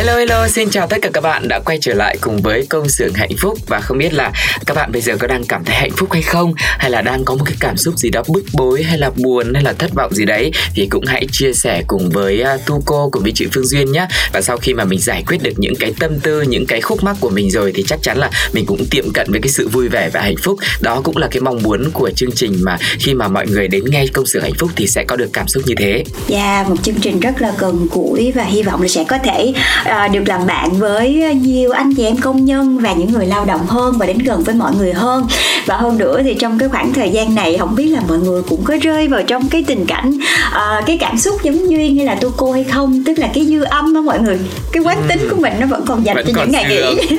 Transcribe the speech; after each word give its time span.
Hello 0.00 0.16
hello, 0.16 0.48
xin 0.48 0.70
chào 0.70 0.86
tất 0.86 0.96
cả 1.02 1.10
các 1.12 1.20
bạn 1.20 1.48
đã 1.48 1.60
quay 1.64 1.78
trở 1.80 1.94
lại 1.94 2.16
cùng 2.20 2.42
với 2.42 2.66
công 2.68 2.88
xưởng 2.88 3.14
hạnh 3.14 3.36
phúc. 3.38 3.58
Và 3.66 3.80
không 3.80 3.98
biết 3.98 4.14
là 4.14 4.32
các 4.66 4.76
bạn 4.76 4.92
bây 4.92 5.02
giờ 5.02 5.16
có 5.16 5.26
đang 5.26 5.44
cảm 5.44 5.64
thấy 5.64 5.76
hạnh 5.76 5.90
phúc 5.96 6.12
hay 6.12 6.22
không? 6.22 6.54
Hay 6.56 6.90
là 6.90 7.02
đang 7.02 7.24
có 7.24 7.34
một 7.34 7.44
cái 7.44 7.54
cảm 7.60 7.76
xúc 7.76 7.98
gì 7.98 8.10
đó 8.10 8.22
bức 8.28 8.44
bối 8.52 8.82
hay 8.82 8.98
là 8.98 9.10
buồn 9.16 9.54
hay 9.54 9.62
là 9.62 9.72
thất 9.72 9.94
vọng 9.94 10.14
gì 10.14 10.24
đấy? 10.24 10.52
Thì 10.74 10.86
cũng 10.86 11.04
hãy 11.06 11.26
chia 11.32 11.52
sẻ 11.52 11.82
cùng 11.86 12.10
với 12.10 12.44
uh, 12.54 12.66
Tu 12.66 12.82
cô 12.86 13.08
cùng 13.10 13.22
với 13.22 13.32
chị 13.34 13.46
Phương 13.52 13.66
Duyên 13.66 13.92
nhé. 13.92 14.06
Và 14.32 14.40
sau 14.40 14.56
khi 14.56 14.74
mà 14.74 14.84
mình 14.84 14.98
giải 14.98 15.24
quyết 15.26 15.42
được 15.42 15.52
những 15.56 15.74
cái 15.80 15.92
tâm 15.98 16.20
tư 16.20 16.42
những 16.42 16.66
cái 16.66 16.80
khúc 16.80 17.04
mắc 17.04 17.16
của 17.20 17.30
mình 17.30 17.50
rồi 17.50 17.72
thì 17.74 17.84
chắc 17.86 17.98
chắn 18.02 18.18
là 18.18 18.30
mình 18.52 18.66
cũng 18.66 18.86
tiệm 18.90 19.12
cận 19.12 19.26
với 19.30 19.40
cái 19.40 19.50
sự 19.50 19.68
vui 19.68 19.88
vẻ 19.88 20.10
và 20.12 20.20
hạnh 20.20 20.36
phúc. 20.42 20.58
Đó 20.80 21.00
cũng 21.04 21.16
là 21.16 21.28
cái 21.30 21.40
mong 21.40 21.62
muốn 21.62 21.90
của 21.92 22.10
chương 22.16 22.32
trình 22.32 22.56
mà 22.62 22.76
khi 22.98 23.14
mà 23.14 23.28
mọi 23.28 23.46
người 23.46 23.68
đến 23.68 23.84
nghe 23.90 24.06
công 24.12 24.26
xưởng 24.26 24.42
hạnh 24.42 24.54
phúc 24.58 24.70
thì 24.76 24.86
sẽ 24.86 25.04
có 25.04 25.16
được 25.16 25.30
cảm 25.32 25.48
xúc 25.48 25.62
như 25.66 25.74
thế. 25.78 26.04
Dạ, 26.28 26.64
một 26.68 26.76
chương 26.82 27.00
trình 27.00 27.20
rất 27.20 27.42
là 27.42 27.52
gần 27.58 27.88
gũi 27.90 28.32
và 28.34 28.44
hy 28.44 28.62
vọng 28.62 28.82
là 28.82 28.88
sẽ 28.88 29.04
có 29.04 29.18
thể 29.18 29.52
à, 29.90 30.08
được 30.08 30.22
làm 30.26 30.46
bạn 30.46 30.78
với 30.78 31.34
nhiều 31.34 31.70
anh 31.70 31.94
chị 31.94 32.04
em 32.04 32.16
công 32.16 32.44
nhân 32.44 32.78
và 32.78 32.92
những 32.92 33.12
người 33.12 33.26
lao 33.26 33.44
động 33.44 33.66
hơn 33.66 33.98
và 33.98 34.06
đến 34.06 34.18
gần 34.18 34.42
với 34.42 34.54
mọi 34.54 34.72
người 34.78 34.92
hơn. 34.92 35.26
Và 35.66 35.76
hơn 35.76 35.98
nữa 35.98 36.20
thì 36.24 36.34
trong 36.34 36.58
cái 36.58 36.68
khoảng 36.68 36.92
thời 36.92 37.10
gian 37.10 37.34
này 37.34 37.58
không 37.58 37.74
biết 37.74 37.86
là 37.86 38.00
mọi 38.08 38.18
người 38.18 38.42
cũng 38.42 38.64
có 38.64 38.76
rơi 38.82 39.08
vào 39.08 39.22
trong 39.22 39.48
cái 39.48 39.64
tình 39.66 39.86
cảnh 39.86 40.18
à, 40.52 40.82
cái 40.86 40.98
cảm 40.98 41.18
xúc 41.18 41.42
giống 41.42 41.70
duyên 41.70 41.96
hay 41.96 42.06
là 42.06 42.14
tu 42.14 42.32
cô 42.36 42.52
hay 42.52 42.64
không, 42.64 43.04
tức 43.04 43.18
là 43.18 43.28
cái 43.34 43.46
dư 43.46 43.62
âm 43.62 43.94
đó 43.94 44.00
mọi 44.00 44.20
người. 44.20 44.38
Cái 44.72 44.82
quán 44.82 45.02
tính 45.08 45.28
của 45.30 45.36
mình 45.36 45.52
nó 45.60 45.66
vẫn 45.66 45.84
còn 45.86 46.04
dành 46.04 46.16
Vẫn 46.16 46.26
cho 46.26 46.32
những 46.42 46.52
ngày 46.52 46.64
nghỉ. 46.68 47.16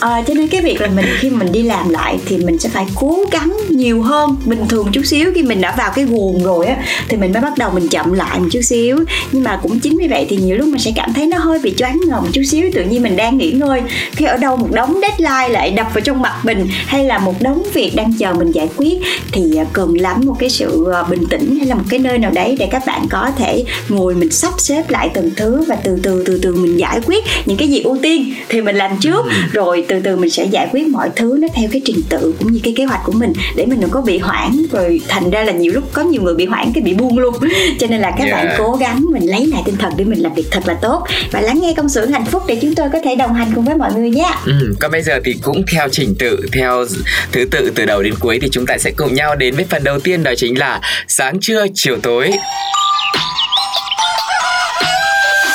à, 0.00 0.22
cho 0.26 0.34
nên 0.34 0.48
cái 0.48 0.60
việc 0.60 0.80
là 0.80 0.88
mình 0.88 1.06
khi 1.18 1.30
mình 1.30 1.52
đi 1.52 1.62
làm 1.62 1.88
lại 1.88 2.18
thì 2.26 2.36
mình 2.36 2.58
sẽ 2.58 2.68
phải 2.68 2.86
cố 2.94 3.18
gắng 3.32 3.56
nhiều 3.68 4.02
hơn 4.02 4.36
bình 4.44 4.68
thường 4.68 4.88
chút 4.92 5.02
xíu 5.04 5.32
khi 5.34 5.42
mình 5.42 5.60
đã 5.60 5.74
vào 5.78 5.92
cái 5.94 6.04
guồng 6.04 6.44
rồi 6.44 6.66
á 6.66 6.76
thì 7.08 7.16
mình 7.16 7.32
mới 7.32 7.42
bắt 7.42 7.52
đầu 7.58 7.70
mình 7.70 7.88
chậm 7.88 8.12
lại 8.12 8.40
một 8.40 8.48
chút 8.52 8.62
xíu 8.62 8.98
nhưng 9.32 9.44
mà 9.44 9.58
cũng 9.62 9.80
chính 9.80 9.98
vì 9.98 10.08
vậy 10.08 10.26
thì 10.28 10.36
nhiều 10.36 10.56
lúc 10.56 10.68
mình 10.68 10.80
sẽ 10.80 10.92
cảm 10.96 11.07
thấy 11.12 11.26
nó 11.26 11.38
hơi 11.38 11.58
bị 11.58 11.74
choáng 11.76 12.00
ngợp 12.06 12.22
chút 12.32 12.42
xíu 12.42 12.70
tự 12.74 12.84
nhiên 12.84 13.02
mình 13.02 13.16
đang 13.16 13.38
nghỉ 13.38 13.50
ngơi. 13.50 13.82
Khi 14.12 14.24
ở 14.24 14.36
đâu 14.36 14.56
một 14.56 14.68
đống 14.72 15.00
deadline 15.02 15.48
lại 15.48 15.70
đập 15.70 15.86
vào 15.94 16.00
trong 16.00 16.22
mặt 16.22 16.34
mình 16.42 16.66
hay 16.70 17.04
là 17.04 17.18
một 17.18 17.42
đống 17.42 17.62
việc 17.74 17.92
đang 17.94 18.12
chờ 18.18 18.32
mình 18.32 18.50
giải 18.50 18.68
quyết. 18.76 18.98
Thì 19.32 19.56
à, 19.56 19.64
cần 19.72 19.94
lắm 20.00 20.20
một 20.24 20.36
cái 20.38 20.50
sự 20.50 20.92
à, 20.92 21.02
bình 21.02 21.26
tĩnh 21.30 21.56
hay 21.56 21.66
là 21.66 21.74
một 21.74 21.84
cái 21.88 22.00
nơi 22.00 22.18
nào 22.18 22.30
đấy 22.30 22.56
để 22.58 22.68
các 22.70 22.82
bạn 22.86 23.06
có 23.10 23.30
thể 23.36 23.64
ngồi 23.88 24.14
mình 24.14 24.30
sắp 24.30 24.54
xếp 24.58 24.90
lại 24.90 25.10
từng 25.14 25.30
thứ 25.36 25.64
và 25.68 25.76
từ 25.76 25.98
từ 26.02 26.22
từ 26.26 26.38
từ 26.42 26.54
mình 26.54 26.78
giải 26.78 27.00
quyết 27.06 27.24
những 27.46 27.56
cái 27.56 27.68
gì 27.68 27.80
ưu 27.80 27.98
tiên 28.02 28.34
thì 28.48 28.60
mình 28.60 28.76
làm 28.76 28.90
trước. 29.00 29.26
Rồi 29.52 29.84
từ 29.88 30.00
từ 30.00 30.16
mình 30.16 30.30
sẽ 30.30 30.44
giải 30.44 30.68
quyết 30.72 30.88
mọi 30.88 31.10
thứ 31.16 31.36
nó 31.40 31.48
theo 31.54 31.68
cái 31.72 31.80
trình 31.84 32.00
tự 32.08 32.34
cũng 32.38 32.52
như 32.52 32.60
cái 32.62 32.74
kế 32.76 32.84
hoạch 32.84 33.00
của 33.04 33.12
mình 33.12 33.32
để 33.56 33.66
mình 33.66 33.80
đừng 33.80 33.90
có 33.90 34.00
bị 34.00 34.18
hoãn 34.18 34.66
rồi 34.72 35.00
thành 35.08 35.30
ra 35.30 35.44
là 35.44 35.52
nhiều 35.52 35.72
lúc 35.72 35.84
có 35.92 36.02
nhiều 36.02 36.22
người 36.22 36.34
bị 36.34 36.46
hoãn 36.46 36.72
cái 36.74 36.82
bị 36.82 36.94
buông 36.94 37.18
luôn. 37.18 37.34
Cho 37.78 37.86
nên 37.86 38.00
là 38.00 38.10
các 38.10 38.28
Yeah. 38.28 38.44
bạn 38.44 38.54
cố 38.58 38.76
gắng 38.80 39.04
mình 39.10 39.26
lấy 39.26 39.46
lại 39.46 39.62
tinh 39.64 39.76
thần 39.76 39.92
để 39.96 40.04
mình 40.04 40.22
làm 40.22 40.34
việc 40.34 40.46
thật 40.50 40.60
là 40.66 40.74
tốt 40.74 40.97
và 41.32 41.40
lắng 41.40 41.60
nghe 41.62 41.74
công 41.76 41.88
xưởng 41.88 42.12
hạnh 42.12 42.24
phúc 42.24 42.42
để 42.46 42.58
chúng 42.62 42.74
tôi 42.74 42.88
có 42.92 42.98
thể 43.04 43.14
đồng 43.14 43.34
hành 43.34 43.52
cùng 43.54 43.64
với 43.64 43.76
mọi 43.76 43.92
người 43.94 44.10
nhé 44.10 44.30
Ừ, 44.46 44.74
còn 44.80 44.90
bây 44.90 45.02
giờ 45.02 45.20
thì 45.24 45.34
cũng 45.42 45.62
theo 45.72 45.88
trình 45.92 46.14
tự, 46.18 46.46
theo 46.52 46.84
thứ 47.32 47.44
tự 47.50 47.72
từ 47.74 47.86
đầu 47.86 48.02
đến 48.02 48.14
cuối 48.20 48.38
thì 48.42 48.48
chúng 48.52 48.66
ta 48.66 48.78
sẽ 48.78 48.90
cùng 48.96 49.14
nhau 49.14 49.34
đến 49.36 49.54
với 49.56 49.64
phần 49.70 49.84
đầu 49.84 50.00
tiên 50.00 50.22
đó 50.22 50.32
chính 50.36 50.58
là 50.58 50.80
sáng 51.08 51.40
trưa, 51.40 51.66
chiều 51.74 51.98
tối. 52.02 52.30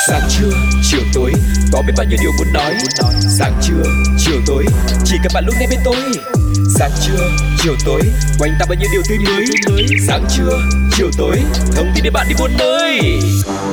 Sáng 0.08 0.22
trưa, 0.30 0.50
chiều 0.92 1.02
tối, 1.14 1.32
có 1.74 1.82
biết 1.88 1.94
bao 1.98 2.06
nhiêu 2.10 2.18
điều 2.22 2.32
muốn 2.38 2.54
nói. 2.54 2.74
Sáng 3.40 3.54
trưa, 3.62 3.84
chiều 4.18 4.40
tối, 4.48 4.66
chỉ 5.06 5.16
cần 5.24 5.32
bạn 5.34 5.44
lúc 5.46 5.56
này 5.60 5.68
bên 5.70 5.80
tôi. 5.86 5.96
Sáng 6.84 6.92
trưa, 7.02 7.30
chiều 7.64 7.76
tối, 7.86 8.02
quanh 8.40 8.52
ta 8.60 8.66
bao 8.70 8.76
nhiêu 8.80 8.90
điều 8.92 9.02
tươi 9.10 9.18
mới. 9.26 9.46
Sáng 10.08 10.26
trưa, 10.30 10.60
chiều 10.98 11.10
tối, 11.18 11.36
thông 11.76 11.88
tin 11.96 12.04
để 12.04 12.10
bạn 12.10 12.26
đi 12.30 12.36
buôn 12.40 12.52
nơi. 12.60 13.00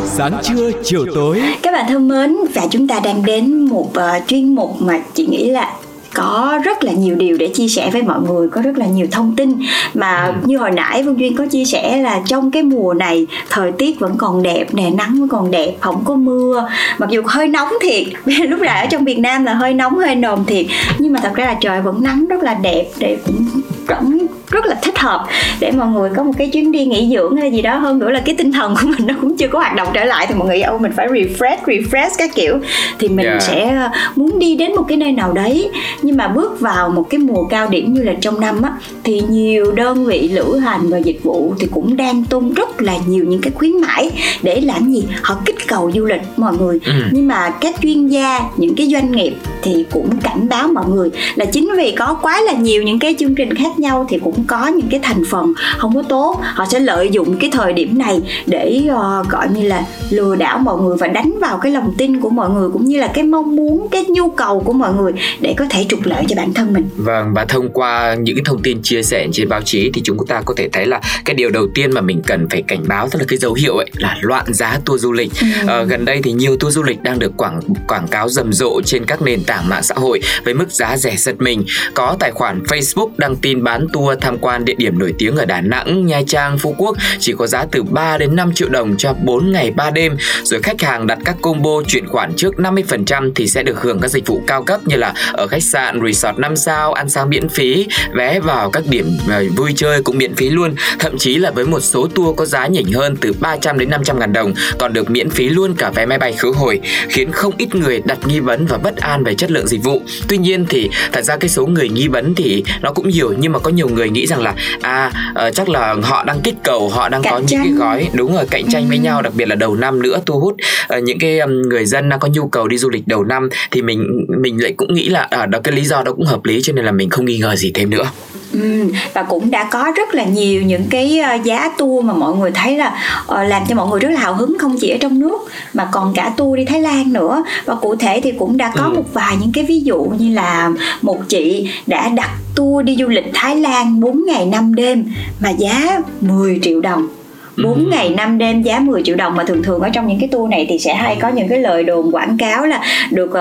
Sáng 0.06 0.40
trưa, 0.42 0.70
chiều 0.84 1.06
tối. 1.14 1.42
các 1.62 1.72
bạn 1.72 1.84
thân 1.88 2.08
mến 2.08 2.36
và 2.54 2.66
chúng 2.70 2.88
ta 2.88 3.00
đang 3.04 3.24
đến 3.24 3.60
một 3.60 3.90
uh, 3.90 4.26
chuyên 4.26 4.54
mục 4.54 4.82
mà 4.82 5.00
chị 5.14 5.26
nghĩ 5.26 5.50
là 5.50 5.76
có 6.14 6.58
rất 6.64 6.84
là 6.84 6.92
nhiều 6.92 7.14
điều 7.14 7.36
để 7.36 7.48
chia 7.48 7.68
sẻ 7.68 7.90
với 7.92 8.02
mọi 8.02 8.20
người 8.20 8.48
có 8.48 8.62
rất 8.62 8.78
là 8.78 8.86
nhiều 8.86 9.06
thông 9.10 9.36
tin. 9.36 9.58
Mà 9.94 10.32
như 10.44 10.58
hồi 10.58 10.70
nãy 10.70 11.02
Phương 11.04 11.20
Duyên 11.20 11.36
có 11.36 11.46
chia 11.46 11.64
sẻ 11.64 11.96
là 11.96 12.20
trong 12.26 12.50
cái 12.50 12.62
mùa 12.62 12.94
này 12.94 13.26
thời 13.50 13.72
tiết 13.72 14.00
vẫn 14.00 14.14
còn 14.18 14.42
đẹp 14.42 14.74
nè 14.74 14.90
nắng 14.90 15.16
vẫn 15.20 15.28
còn 15.28 15.50
đẹp 15.50 15.74
không 15.80 16.02
có 16.04 16.14
mưa. 16.14 16.68
Mặc 16.98 17.10
dù 17.10 17.22
hơi 17.26 17.48
nóng 17.48 17.68
thiệt 17.82 18.06
lúc 18.48 18.60
này 18.60 18.80
ở 18.80 18.86
trong 18.86 19.04
Việt 19.04 19.18
Nam 19.18 19.44
là 19.44 19.54
hơi 19.54 19.74
nóng 19.74 19.98
hơi 19.98 20.14
nồm 20.14 20.44
thiệt. 20.44 20.66
Nhưng 20.98 21.12
mà 21.12 21.20
thật 21.22 21.32
ra 21.34 21.46
là 21.46 21.56
trời 21.60 21.82
vẫn 21.82 22.02
nắng 22.02 22.26
rất 22.28 22.42
là 22.42 22.54
đẹp 22.54 22.86
để 22.98 23.16
cũng 23.26 23.46
vẫn 23.86 24.26
rất 24.50 24.66
là 24.66 24.74
thích 24.82 24.98
hợp 24.98 25.26
để 25.60 25.70
mọi 25.70 25.88
người 25.88 26.10
có 26.16 26.22
một 26.22 26.32
cái 26.38 26.48
chuyến 26.48 26.72
đi 26.72 26.86
nghỉ 26.86 27.10
dưỡng 27.14 27.36
hay 27.36 27.52
gì 27.52 27.62
đó. 27.62 27.78
Hơn 27.78 27.98
nữa 27.98 28.10
là 28.10 28.20
cái 28.20 28.34
tinh 28.34 28.52
thần 28.52 28.74
của 28.80 28.86
mình 28.86 29.06
nó 29.06 29.14
cũng 29.20 29.36
chưa 29.36 29.48
có 29.48 29.58
hoạt 29.58 29.76
động 29.76 29.88
trở 29.94 30.04
lại 30.04 30.26
thì 30.28 30.34
mọi 30.34 30.48
người 30.48 30.62
ô 30.62 30.78
mình 30.78 30.92
phải 30.96 31.08
refresh 31.08 31.56
refresh 31.66 32.10
các 32.18 32.30
kiểu. 32.34 32.58
Thì 32.98 33.08
mình 33.08 33.26
Yeah. 33.26 33.42
sẽ 33.42 33.60
sẽ 33.60 33.90
muốn 34.16 34.38
đi 34.38 34.56
đến 34.56 34.74
một 34.76 34.82
cái 34.88 34.96
nơi 34.96 35.12
nào 35.12 35.32
đấy. 35.32 35.70
Nhưng 36.02 36.16
mà 36.16 36.28
bước 36.28 36.60
vào 36.60 36.88
một 36.88 37.06
cái 37.10 37.18
mùa 37.18 37.44
cao 37.44 37.68
điểm 37.68 37.94
như 37.94 38.02
là 38.02 38.12
trong 38.20 38.40
năm 38.40 38.62
á 38.62 38.72
thì 39.04 39.22
nhiều 39.28 39.72
đơn 39.72 40.06
vị 40.06 40.28
lữ 40.28 40.58
hành 40.58 40.88
và 40.90 40.98
dịch 40.98 41.22
vụ 41.22 41.54
thì 41.60 41.66
cũng 41.70 41.96
đang 41.96 42.24
tung 42.24 42.54
rất 42.54 42.82
là 42.82 42.96
nhiều 43.06 43.24
những 43.24 43.40
cái 43.40 43.52
khuyến 43.54 43.80
mãi 43.80 44.10
để 44.42 44.60
làm 44.60 44.92
gì? 44.92 45.04
Họ 45.22 45.36
kích 45.44 45.68
cầu 45.68 45.90
du 45.94 46.04
lịch 46.04 46.22
mọi 46.36 46.56
người. 46.56 46.78
Ừ. 46.86 46.92
nhưng 47.12 47.28
mà 47.28 47.50
các 47.60 47.74
chuyên 47.82 48.08
gia 48.08 48.40
những 48.56 48.74
cái 48.74 48.86
doanh 48.92 49.12
nghiệp 49.12 49.34
thì 49.62 49.84
cũng 49.90 50.08
cảnh 50.22 50.48
báo 50.48 50.68
mọi 50.68 50.84
người 50.88 51.10
là 51.34 51.44
chính 51.44 51.70
vì 51.76 51.90
có 51.90 52.18
quá 52.22 52.40
là 52.40 52.52
nhiều 52.52 52.82
những 52.82 52.98
cái 52.98 53.14
chương 53.18 53.34
trình 53.34 53.54
khác 53.54 53.78
nhau 53.78 54.06
thì 54.08 54.18
cũng 54.24 54.39
có 54.44 54.66
những 54.66 54.88
cái 54.90 55.00
thành 55.02 55.22
phần 55.30 55.52
không 55.78 55.94
có 55.94 56.02
tốt 56.02 56.40
họ 56.42 56.66
sẽ 56.70 56.80
lợi 56.80 57.08
dụng 57.08 57.36
cái 57.38 57.50
thời 57.52 57.72
điểm 57.72 57.98
này 57.98 58.20
để 58.46 58.82
ờ, 58.90 59.24
gọi 59.28 59.48
như 59.48 59.68
là 59.68 59.84
lừa 60.10 60.36
đảo 60.36 60.58
mọi 60.58 60.82
người 60.82 60.96
và 60.96 61.08
đánh 61.08 61.38
vào 61.40 61.58
cái 61.58 61.72
lòng 61.72 61.94
tin 61.98 62.20
của 62.20 62.30
mọi 62.30 62.50
người 62.50 62.68
cũng 62.72 62.84
như 62.84 63.00
là 63.00 63.06
cái 63.14 63.24
mong 63.24 63.56
muốn 63.56 63.88
cái 63.90 64.04
nhu 64.04 64.30
cầu 64.30 64.60
của 64.60 64.72
mọi 64.72 64.94
người 64.94 65.12
để 65.40 65.54
có 65.58 65.64
thể 65.70 65.86
trục 65.88 66.00
lợi 66.04 66.24
cho 66.28 66.36
bản 66.36 66.54
thân 66.54 66.72
mình 66.72 66.88
Vâng 66.96 67.34
và 67.34 67.44
thông 67.44 67.68
qua 67.72 68.14
những 68.14 68.44
thông 68.44 68.62
tin 68.62 68.82
chia 68.82 69.02
sẻ 69.02 69.26
trên 69.32 69.48
báo 69.48 69.60
chí 69.64 69.90
thì 69.94 70.02
chúng 70.04 70.26
ta 70.26 70.42
có 70.44 70.54
thể 70.56 70.68
thấy 70.72 70.86
là 70.86 71.00
cái 71.24 71.34
điều 71.34 71.50
đầu 71.50 71.66
tiên 71.74 71.92
mà 71.92 72.00
mình 72.00 72.22
cần 72.26 72.48
phải 72.50 72.62
cảnh 72.62 72.84
báo 72.88 73.08
tức 73.08 73.18
là 73.18 73.24
cái 73.28 73.38
dấu 73.38 73.54
hiệu 73.54 73.76
ấy 73.76 73.90
là 73.96 74.18
loạn 74.20 74.54
giá 74.54 74.78
tour 74.84 75.02
du 75.02 75.12
lịch. 75.12 75.32
Ờ, 75.66 75.84
gần 75.84 76.04
đây 76.04 76.20
thì 76.22 76.32
nhiều 76.32 76.56
tour 76.56 76.74
du 76.74 76.82
lịch 76.82 77.02
đang 77.02 77.18
được 77.18 77.32
quảng 77.36 77.60
quảng 77.88 78.08
cáo 78.08 78.28
rầm 78.28 78.52
rộ 78.52 78.80
trên 78.84 79.04
các 79.04 79.22
nền 79.22 79.44
tảng 79.44 79.68
mạng 79.68 79.82
xã 79.82 79.94
hội 79.94 80.20
với 80.44 80.54
mức 80.54 80.72
giá 80.72 80.96
rẻ 80.96 81.16
giật 81.16 81.34
mình. 81.38 81.64
Có 81.94 82.16
tài 82.18 82.30
khoản 82.30 82.62
Facebook 82.62 83.08
đăng 83.16 83.36
tin 83.36 83.64
bán 83.64 83.86
tour 83.92 84.18
tham 84.20 84.29
tham 84.30 84.38
quan 84.40 84.64
địa 84.64 84.74
điểm 84.76 84.98
nổi 84.98 85.14
tiếng 85.18 85.36
ở 85.36 85.44
Đà 85.44 85.60
Nẵng, 85.60 86.06
Nha 86.06 86.20
Trang, 86.26 86.58
Phú 86.58 86.74
Quốc 86.78 86.96
chỉ 87.18 87.32
có 87.38 87.46
giá 87.46 87.66
từ 87.70 87.82
3 87.82 88.18
đến 88.18 88.36
5 88.36 88.52
triệu 88.54 88.68
đồng 88.68 88.96
cho 88.96 89.12
4 89.12 89.52
ngày 89.52 89.70
3 89.70 89.90
đêm. 89.90 90.16
Rồi 90.42 90.62
khách 90.62 90.80
hàng 90.80 91.06
đặt 91.06 91.18
các 91.24 91.36
combo 91.42 91.82
chuyển 91.86 92.06
khoản 92.06 92.32
trước 92.36 92.54
50% 92.56 93.32
thì 93.34 93.46
sẽ 93.46 93.62
được 93.62 93.80
hưởng 93.82 94.00
các 94.00 94.10
dịch 94.10 94.26
vụ 94.26 94.42
cao 94.46 94.62
cấp 94.62 94.80
như 94.86 94.96
là 94.96 95.14
ở 95.32 95.46
khách 95.46 95.62
sạn, 95.62 96.00
resort 96.06 96.38
5 96.38 96.56
sao, 96.56 96.92
ăn 96.92 97.08
sáng 97.08 97.30
miễn 97.30 97.48
phí, 97.48 97.86
vé 98.14 98.40
vào 98.40 98.70
các 98.70 98.82
điểm 98.88 99.18
ờ, 99.28 99.44
vui 99.56 99.72
chơi 99.76 100.02
cũng 100.02 100.18
miễn 100.18 100.34
phí 100.34 100.50
luôn. 100.50 100.74
Thậm 100.98 101.18
chí 101.18 101.36
là 101.36 101.50
với 101.50 101.66
một 101.66 101.80
số 101.80 102.08
tour 102.14 102.36
có 102.36 102.44
giá 102.44 102.66
nhỉnh 102.66 102.92
hơn 102.92 103.16
từ 103.16 103.32
300 103.40 103.78
đến 103.78 103.90
500 103.90 104.18
ngàn 104.18 104.32
đồng 104.32 104.54
còn 104.78 104.92
được 104.92 105.10
miễn 105.10 105.30
phí 105.30 105.48
luôn 105.48 105.74
cả 105.74 105.90
vé 105.90 106.06
máy 106.06 106.18
bay 106.18 106.32
khứ 106.32 106.52
hồi 106.56 106.80
khiến 107.08 107.32
không 107.32 107.54
ít 107.58 107.74
người 107.74 108.00
đặt 108.04 108.18
nghi 108.26 108.40
vấn 108.40 108.66
và 108.66 108.78
bất 108.78 108.96
an 108.96 109.24
về 109.24 109.34
chất 109.34 109.50
lượng 109.50 109.66
dịch 109.66 109.82
vụ 109.82 110.02
tuy 110.28 110.38
nhiên 110.38 110.66
thì 110.68 110.90
thật 111.12 111.24
ra 111.24 111.36
cái 111.36 111.48
số 111.48 111.66
người 111.66 111.88
nghi 111.88 112.08
vấn 112.08 112.34
thì 112.34 112.64
nó 112.82 112.92
cũng 112.92 113.08
nhiều 113.08 113.34
nhưng 113.38 113.52
mà 113.52 113.58
có 113.58 113.70
nhiều 113.70 113.88
người 113.88 114.10
nghĩ 114.20 114.26
rằng 114.26 114.42
là 114.42 114.54
à 114.82 115.12
uh, 115.46 115.54
chắc 115.54 115.68
là 115.68 115.96
họ 116.02 116.24
đang 116.24 116.40
kích 116.40 116.54
cầu 116.64 116.88
họ 116.88 117.08
đang 117.08 117.22
cạnh 117.22 117.32
có 117.32 117.38
những 117.38 117.60
cái 117.64 117.72
gói 117.72 118.08
đúng 118.12 118.34
rồi 118.34 118.46
cạnh 118.50 118.64
tranh 118.70 118.82
ừ. 118.82 118.88
với 118.88 118.98
nhau 118.98 119.22
đặc 119.22 119.32
biệt 119.36 119.48
là 119.48 119.54
đầu 119.54 119.76
năm 119.76 120.02
nữa 120.02 120.20
thu 120.26 120.40
hút 120.40 120.56
uh, 120.96 121.02
những 121.02 121.18
cái 121.18 121.38
um, 121.38 121.62
người 121.62 121.86
dân 121.86 122.08
đang 122.08 122.18
có 122.20 122.28
nhu 122.28 122.48
cầu 122.48 122.68
đi 122.68 122.76
du 122.76 122.90
lịch 122.90 123.08
đầu 123.08 123.24
năm 123.24 123.48
thì 123.70 123.82
mình 123.82 124.26
mình 124.38 124.62
lại 124.62 124.74
cũng 124.76 124.94
nghĩ 124.94 125.08
là 125.08 125.20
à, 125.30 125.46
đó 125.46 125.58
cái 125.64 125.74
lý 125.74 125.84
do 125.84 126.02
đó 126.02 126.12
cũng 126.12 126.26
hợp 126.26 126.44
lý 126.44 126.62
cho 126.62 126.72
nên 126.72 126.84
là 126.84 126.92
mình 126.92 127.10
không 127.10 127.24
nghi 127.24 127.38
ngờ 127.38 127.56
gì 127.56 127.70
thêm 127.74 127.90
nữa 127.90 128.04
Ừ, 128.52 128.92
và 129.14 129.22
cũng 129.22 129.50
đã 129.50 129.64
có 129.64 129.92
rất 129.96 130.14
là 130.14 130.24
nhiều 130.24 130.62
những 130.62 130.84
cái 130.90 131.18
ờ, 131.18 131.34
giá 131.34 131.70
tour 131.78 132.04
mà 132.04 132.14
mọi 132.14 132.36
người 132.36 132.50
thấy 132.50 132.78
là 132.78 132.94
uh, 133.24 133.48
làm 133.48 133.62
cho 133.68 133.74
mọi 133.74 133.88
người 133.88 134.00
rất 134.00 134.08
là 134.10 134.20
hào 134.20 134.34
hứng 134.34 134.58
không 134.58 134.76
chỉ 134.80 134.90
ở 134.90 134.96
trong 135.00 135.18
nước 135.18 135.38
mà 135.74 135.88
còn 135.92 136.12
cả 136.14 136.32
tour 136.36 136.56
đi 136.56 136.64
Thái 136.64 136.80
Lan 136.80 137.12
nữa 137.12 137.44
và 137.64 137.74
cụ 137.74 137.96
thể 137.96 138.20
thì 138.20 138.32
cũng 138.38 138.56
đã 138.56 138.72
có 138.76 138.84
ừ. 138.84 138.92
một 138.96 139.04
vài 139.12 139.36
những 139.40 139.52
cái 139.52 139.64
ví 139.64 139.80
dụ 139.80 140.02
như 140.18 140.34
là 140.34 140.70
một 141.02 141.18
chị 141.28 141.70
đã 141.86 142.08
đặt 142.08 142.30
tour 142.56 142.84
đi 142.84 142.96
du 142.96 143.08
lịch 143.08 143.30
Thái 143.34 143.56
Lan 143.56 144.00
4 144.00 144.24
ngày 144.26 144.46
5 144.46 144.74
đêm 144.74 145.12
mà 145.40 145.50
giá 145.50 146.00
10 146.20 146.58
triệu 146.62 146.80
đồng 146.80 147.08
4 147.56 147.74
ừ. 147.74 147.88
ngày 147.90 148.10
5 148.10 148.38
đêm 148.38 148.62
giá 148.62 148.78
10 148.78 149.02
triệu 149.02 149.16
đồng 149.16 149.36
mà 149.36 149.44
thường 149.44 149.62
thường 149.62 149.80
ở 149.80 149.88
trong 149.88 150.06
những 150.06 150.20
cái 150.20 150.28
tour 150.28 150.50
này 150.50 150.66
thì 150.68 150.78
sẽ 150.78 150.94
hay 150.94 151.16
có 151.20 151.28
những 151.28 151.48
cái 151.48 151.58
lời 151.58 151.84
đồn 151.84 152.14
quảng 152.14 152.38
cáo 152.38 152.66
là 152.66 152.82
được 153.10 153.30
uh, 153.30 153.34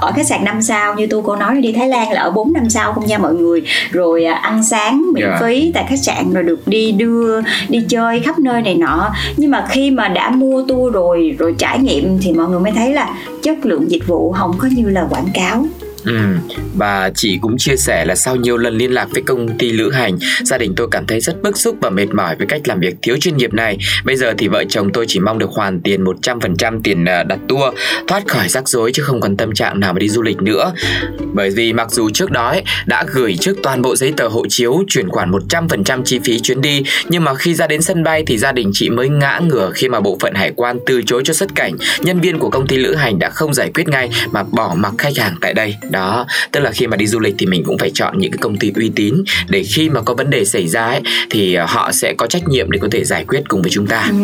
ở 0.00 0.12
khách 0.16 0.26
sạn 0.26 0.44
5 0.44 0.62
sao 0.62 0.94
như 0.94 1.06
tôi 1.06 1.22
cô 1.24 1.36
nói 1.36 1.60
đi 1.60 1.72
Thái 1.72 1.88
Lan 1.88 2.12
là 2.12 2.20
ở 2.20 2.30
4 2.30 2.52
năm 2.52 2.70
sao 2.70 2.92
không 2.92 3.06
nha 3.06 3.18
mọi 3.18 3.34
người 3.34 3.62
rồi 3.90 4.26
uh, 4.30 4.42
ăn 4.42 4.64
sáng 4.64 5.02
miễn 5.14 5.24
yeah. 5.24 5.40
Dạ. 5.40 5.46
phí 5.46 5.70
tại 5.74 5.84
khách 5.88 5.98
sạn 6.02 6.32
rồi 6.32 6.42
được 6.42 6.68
đi 6.68 6.92
đưa 6.92 7.40
đi 7.68 7.84
chơi 7.88 8.20
khắp 8.20 8.38
nơi 8.38 8.62
này 8.62 8.74
nọ 8.74 9.10
nhưng 9.36 9.50
mà 9.50 9.66
khi 9.70 9.90
mà 9.90 10.08
đã 10.08 10.30
mua 10.30 10.62
tour 10.68 10.94
rồi 10.94 11.36
rồi 11.38 11.54
trải 11.58 11.78
nghiệm 11.78 12.18
thì 12.22 12.32
mọi 12.32 12.48
người 12.48 12.60
mới 12.60 12.72
thấy 12.72 12.92
là 12.92 13.14
chất 13.42 13.66
lượng 13.66 13.90
dịch 13.90 14.06
vụ 14.06 14.32
không 14.32 14.52
có 14.58 14.68
như 14.76 14.88
là 14.88 15.06
quảng 15.10 15.28
cáo 15.34 15.66
Ừ, 16.06 16.16
và 16.74 17.10
chị 17.14 17.38
cũng 17.42 17.58
chia 17.58 17.76
sẻ 17.76 18.04
là 18.04 18.14
sau 18.14 18.36
nhiều 18.36 18.56
lần 18.56 18.78
liên 18.78 18.94
lạc 18.94 19.08
với 19.10 19.22
công 19.22 19.58
ty 19.58 19.72
lữ 19.72 19.90
hành, 19.90 20.18
gia 20.44 20.58
đình 20.58 20.74
tôi 20.76 20.88
cảm 20.90 21.06
thấy 21.06 21.20
rất 21.20 21.42
bức 21.42 21.58
xúc 21.58 21.76
và 21.80 21.90
mệt 21.90 22.06
mỏi 22.14 22.36
với 22.36 22.46
cách 22.46 22.60
làm 22.64 22.80
việc 22.80 22.94
thiếu 23.02 23.16
chuyên 23.20 23.36
nghiệp 23.36 23.54
này. 23.54 23.78
Bây 24.04 24.16
giờ 24.16 24.34
thì 24.38 24.48
vợ 24.48 24.64
chồng 24.68 24.92
tôi 24.92 25.04
chỉ 25.08 25.20
mong 25.20 25.38
được 25.38 25.50
hoàn 25.50 25.80
tiền 25.80 26.04
100% 26.04 26.80
tiền 26.84 27.04
à, 27.04 27.22
đặt 27.22 27.38
tour, 27.48 27.74
thoát 28.08 28.28
khỏi 28.28 28.48
rắc 28.48 28.68
rối 28.68 28.92
chứ 28.92 29.02
không 29.02 29.20
còn 29.20 29.36
tâm 29.36 29.54
trạng 29.54 29.80
nào 29.80 29.92
mà 29.92 29.98
đi 29.98 30.08
du 30.08 30.22
lịch 30.22 30.42
nữa. 30.42 30.72
Bởi 31.32 31.50
vì 31.50 31.72
mặc 31.72 31.90
dù 31.90 32.10
trước 32.10 32.30
đó 32.30 32.48
ấy, 32.48 32.62
đã 32.86 33.04
gửi 33.12 33.36
trước 33.40 33.56
toàn 33.62 33.82
bộ 33.82 33.96
giấy 33.96 34.12
tờ 34.16 34.28
hộ 34.28 34.42
chiếu, 34.48 34.82
chuyển 34.88 35.08
khoản 35.08 35.30
100% 35.30 36.02
chi 36.04 36.20
phí 36.24 36.40
chuyến 36.40 36.60
đi, 36.60 36.82
nhưng 37.08 37.24
mà 37.24 37.34
khi 37.34 37.54
ra 37.54 37.66
đến 37.66 37.82
sân 37.82 38.02
bay 38.02 38.24
thì 38.26 38.38
gia 38.38 38.52
đình 38.52 38.70
chị 38.72 38.90
mới 38.90 39.08
ngã 39.08 39.40
ngửa 39.42 39.70
khi 39.74 39.88
mà 39.88 40.00
bộ 40.00 40.18
phận 40.20 40.34
hải 40.34 40.52
quan 40.56 40.78
từ 40.86 41.02
chối 41.02 41.22
cho 41.24 41.34
xuất 41.34 41.54
cảnh. 41.54 41.76
Nhân 42.00 42.20
viên 42.20 42.38
của 42.38 42.50
công 42.50 42.66
ty 42.66 42.76
lữ 42.76 42.94
hành 42.94 43.18
đã 43.18 43.30
không 43.30 43.54
giải 43.54 43.70
quyết 43.74 43.88
ngay 43.88 44.10
mà 44.32 44.42
bỏ 44.42 44.74
mặc 44.76 44.94
khách 44.98 45.16
hàng 45.16 45.34
tại 45.40 45.54
đây 45.54 45.74
đó. 45.96 46.26
Tức 46.52 46.60
là 46.60 46.70
khi 46.70 46.86
mà 46.86 46.96
đi 46.96 47.06
du 47.06 47.20
lịch 47.20 47.34
thì 47.38 47.46
mình 47.46 47.62
cũng 47.64 47.78
phải 47.78 47.90
chọn 47.94 48.18
những 48.18 48.30
cái 48.32 48.38
công 48.38 48.56
ty 48.56 48.72
uy 48.74 48.90
tín. 48.96 49.14
Để 49.48 49.62
khi 49.74 49.88
mà 49.90 50.00
có 50.00 50.14
vấn 50.14 50.30
đề 50.30 50.44
xảy 50.44 50.68
ra 50.68 50.86
ấy, 50.86 51.00
thì 51.30 51.54
ờ, 51.54 51.66
họ 51.68 51.92
sẽ 51.92 52.14
có 52.18 52.26
trách 52.26 52.48
nhiệm 52.48 52.70
để 52.70 52.78
có 52.82 52.88
thể 52.90 53.04
giải 53.04 53.24
quyết 53.28 53.42
cùng 53.48 53.62
với 53.62 53.70
chúng 53.70 53.86
ta. 53.86 54.10
Ừ. 54.10 54.16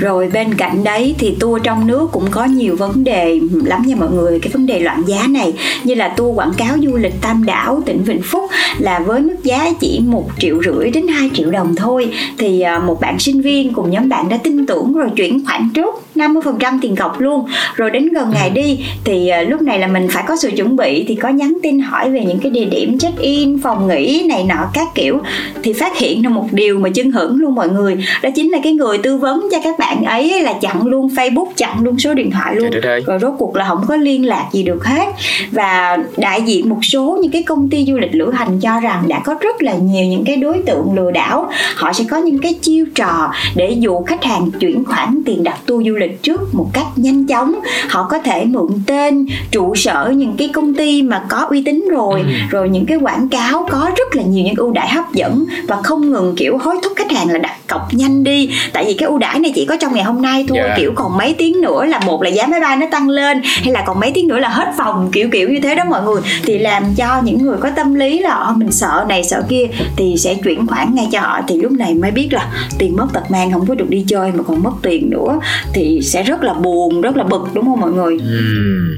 rồi 0.00 0.30
bên 0.32 0.54
cạnh 0.54 0.84
đấy 0.84 1.14
thì 1.18 1.36
tour 1.40 1.62
trong 1.64 1.86
nước 1.86 2.08
cũng 2.12 2.30
có 2.30 2.44
nhiều 2.44 2.76
vấn 2.76 3.04
đề 3.04 3.40
lắm 3.64 3.82
nha 3.86 3.96
mọi 3.96 4.10
người. 4.10 4.38
Cái 4.40 4.50
vấn 4.52 4.66
đề 4.66 4.80
loạn 4.80 5.02
giá 5.06 5.26
này, 5.28 5.52
như 5.84 5.94
là 5.94 6.08
tour 6.08 6.38
quảng 6.38 6.52
cáo 6.56 6.76
du 6.82 6.96
lịch 6.96 7.14
Tam 7.20 7.44
Đảo, 7.44 7.82
tỉnh 7.86 8.02
Vĩnh 8.04 8.22
Phúc 8.22 8.50
là 8.78 8.98
với 8.98 9.20
mức 9.20 9.36
giá 9.42 9.70
chỉ 9.80 10.00
một 10.06 10.30
triệu 10.38 10.62
rưỡi 10.62 10.90
đến 10.90 11.08
2 11.08 11.30
triệu 11.34 11.50
đồng 11.50 11.76
thôi. 11.76 12.12
Thì 12.38 12.60
ờ, 12.60 12.78
một 12.78 13.00
bạn 13.00 13.18
sinh 13.18 13.42
viên 13.42 13.72
cùng 13.72 13.90
nhóm 13.90 14.08
bạn 14.08 14.28
đã 14.28 14.36
tin 14.36 14.66
tưởng 14.66 14.92
rồi 14.92 15.08
chuyển 15.16 15.44
khoản 15.44 15.70
trước. 15.74 15.94
50% 16.20 16.78
tiền 16.80 16.96
cọc 16.96 17.20
luôn. 17.20 17.44
Rồi 17.74 17.90
đến 17.90 18.08
gần 18.08 18.30
ngày 18.30 18.50
đi 18.50 18.80
thì 19.04 19.28
ờ, 19.28 19.42
lúc 19.42 19.62
này 19.62 19.78
là 19.78 19.86
mình 19.86 20.08
phải 20.10 20.24
có 20.28 20.36
sự 20.36 20.50
chuẩn 20.56 20.76
bị 20.76 21.04
thì 21.08 21.14
có 21.14 21.28
nhắn 21.28 21.58
tin 21.62 21.80
hỏi 21.80 22.10
về 22.10 22.24
những 22.24 22.38
cái 22.38 22.50
địa 22.50 22.64
điểm 22.64 22.98
check 22.98 23.18
in 23.18 23.58
phòng 23.58 23.88
nghỉ 23.88 24.26
này 24.28 24.44
nọ 24.44 24.66
các 24.74 24.88
kiểu. 24.94 25.20
Thì 25.62 25.72
phát 25.72 25.98
hiện 25.98 26.22
ra 26.22 26.30
một 26.30 26.46
điều 26.52 26.78
mà 26.78 26.88
chân 26.94 27.10
hưởng 27.10 27.36
luôn 27.36 27.54
mọi 27.54 27.68
người 27.68 27.96
đó 28.22 28.30
chính 28.34 28.50
là 28.50 28.58
cái 28.62 28.72
người 28.72 28.98
tư 28.98 29.16
vấn 29.16 29.48
cho 29.52 29.58
các 29.64 29.78
bạn 29.78 30.04
ấy 30.04 30.42
là 30.42 30.52
chặn 30.52 30.86
luôn 30.86 31.08
facebook 31.08 31.46
chặn 31.56 31.84
luôn 31.84 31.98
số 31.98 32.14
điện 32.14 32.30
thoại 32.30 32.54
luôn. 32.54 32.70
Rồi 33.06 33.18
rốt 33.20 33.32
cuộc 33.38 33.56
là 33.56 33.64
không 33.68 33.84
có 33.88 33.96
liên 33.96 34.26
lạc 34.26 34.48
gì 34.52 34.62
được 34.62 34.84
hết. 34.84 35.06
Và 35.50 35.98
đại 36.16 36.42
diện 36.42 36.68
một 36.68 36.78
số 36.82 37.18
những 37.22 37.32
cái 37.32 37.42
công 37.42 37.68
ty 37.68 37.84
du 37.86 37.98
lịch 37.98 38.14
lữ 38.14 38.30
hành 38.30 38.60
cho 38.60 38.80
rằng 38.80 39.02
đã 39.08 39.20
có 39.24 39.34
rất 39.40 39.62
là 39.62 39.74
nhiều 39.74 40.06
những 40.06 40.24
cái 40.26 40.36
đối 40.36 40.58
tượng 40.66 40.94
lừa 40.96 41.10
đảo. 41.10 41.50
Họ 41.76 41.92
sẽ 41.92 42.04
có 42.10 42.16
những 42.16 42.38
cái 42.38 42.54
chiêu 42.54 42.86
trò 42.94 43.32
để 43.56 43.70
dụ 43.78 44.02
khách 44.02 44.24
hàng 44.24 44.50
chuyển 44.60 44.84
khoản 44.84 45.22
tiền 45.26 45.44
đặt 45.44 45.58
tour 45.66 45.86
du 45.86 45.94
lịch 45.94 46.09
trước 46.22 46.54
một 46.54 46.70
cách 46.72 46.86
nhanh 46.96 47.26
chóng 47.26 47.54
họ 47.88 48.06
có 48.10 48.18
thể 48.18 48.44
mượn 48.44 48.68
tên 48.86 49.26
trụ 49.50 49.74
sở 49.74 50.12
những 50.16 50.34
cái 50.38 50.48
công 50.48 50.74
ty 50.74 51.02
mà 51.02 51.24
có 51.28 51.46
uy 51.50 51.62
tín 51.62 51.84
rồi 51.90 52.20
ừ. 52.20 52.26
rồi 52.50 52.68
những 52.68 52.86
cái 52.86 52.96
quảng 52.96 53.28
cáo 53.28 53.66
có 53.70 53.90
rất 53.96 54.16
là 54.16 54.22
nhiều 54.22 54.44
những 54.44 54.54
ưu 54.56 54.72
đãi 54.72 54.88
hấp 54.88 55.12
dẫn 55.12 55.44
và 55.68 55.82
không 55.82 56.10
ngừng 56.10 56.34
kiểu 56.36 56.58
hối 56.58 56.76
thúc 56.82 56.92
khách 56.96 57.12
hàng 57.12 57.30
là 57.30 57.38
đặt 57.38 57.56
cọc 57.66 57.94
nhanh 57.94 58.24
đi 58.24 58.50
tại 58.72 58.84
vì 58.84 58.94
cái 58.94 59.08
ưu 59.08 59.18
đãi 59.18 59.38
này 59.38 59.52
chỉ 59.54 59.66
có 59.66 59.76
trong 59.80 59.94
ngày 59.94 60.04
hôm 60.04 60.22
nay 60.22 60.44
thôi 60.48 60.58
yeah. 60.58 60.70
Dạ. 60.70 60.76
kiểu 60.78 60.92
còn 60.94 61.18
mấy 61.18 61.34
tiếng 61.38 61.60
nữa 61.60 61.84
là 61.84 62.00
một 62.06 62.22
là 62.22 62.28
giá 62.28 62.46
máy 62.46 62.60
bay 62.60 62.76
nó 62.76 62.86
tăng 62.90 63.08
lên 63.08 63.40
hay 63.44 63.72
là 63.72 63.84
còn 63.86 64.00
mấy 64.00 64.10
tiếng 64.14 64.28
nữa 64.28 64.38
là 64.38 64.48
hết 64.48 64.68
phòng 64.78 65.08
kiểu 65.12 65.28
kiểu 65.32 65.48
như 65.48 65.60
thế 65.62 65.74
đó 65.74 65.84
mọi 65.90 66.02
người 66.02 66.22
thì 66.44 66.58
làm 66.58 66.84
cho 66.96 67.20
những 67.24 67.42
người 67.42 67.56
có 67.60 67.70
tâm 67.76 67.94
lý 67.94 68.18
là 68.18 68.52
mình 68.56 68.72
sợ 68.72 69.04
này 69.08 69.24
sợ 69.24 69.44
kia 69.48 69.66
thì 69.96 70.14
sẽ 70.18 70.34
chuyển 70.34 70.66
khoản 70.66 70.94
ngay 70.94 71.08
cho 71.12 71.20
họ 71.20 71.40
thì 71.48 71.60
lúc 71.60 71.72
này 71.72 71.94
mới 71.94 72.10
biết 72.10 72.28
là 72.32 72.52
tiền 72.78 72.96
mất 72.96 73.06
tật 73.12 73.30
mang 73.30 73.52
không 73.52 73.66
có 73.66 73.74
được 73.74 73.90
đi 73.90 74.04
chơi 74.08 74.32
mà 74.32 74.42
còn 74.42 74.62
mất 74.62 74.72
tiền 74.82 75.10
nữa 75.10 75.40
thì 75.72 75.99
sẽ 76.02 76.22
rất 76.22 76.42
là 76.42 76.54
buồn 76.54 77.00
rất 77.00 77.16
là 77.16 77.24
bực 77.24 77.42
đúng 77.54 77.64
không 77.64 77.80
mọi 77.80 77.92
người? 77.92 78.18
Ừ. 78.18 78.96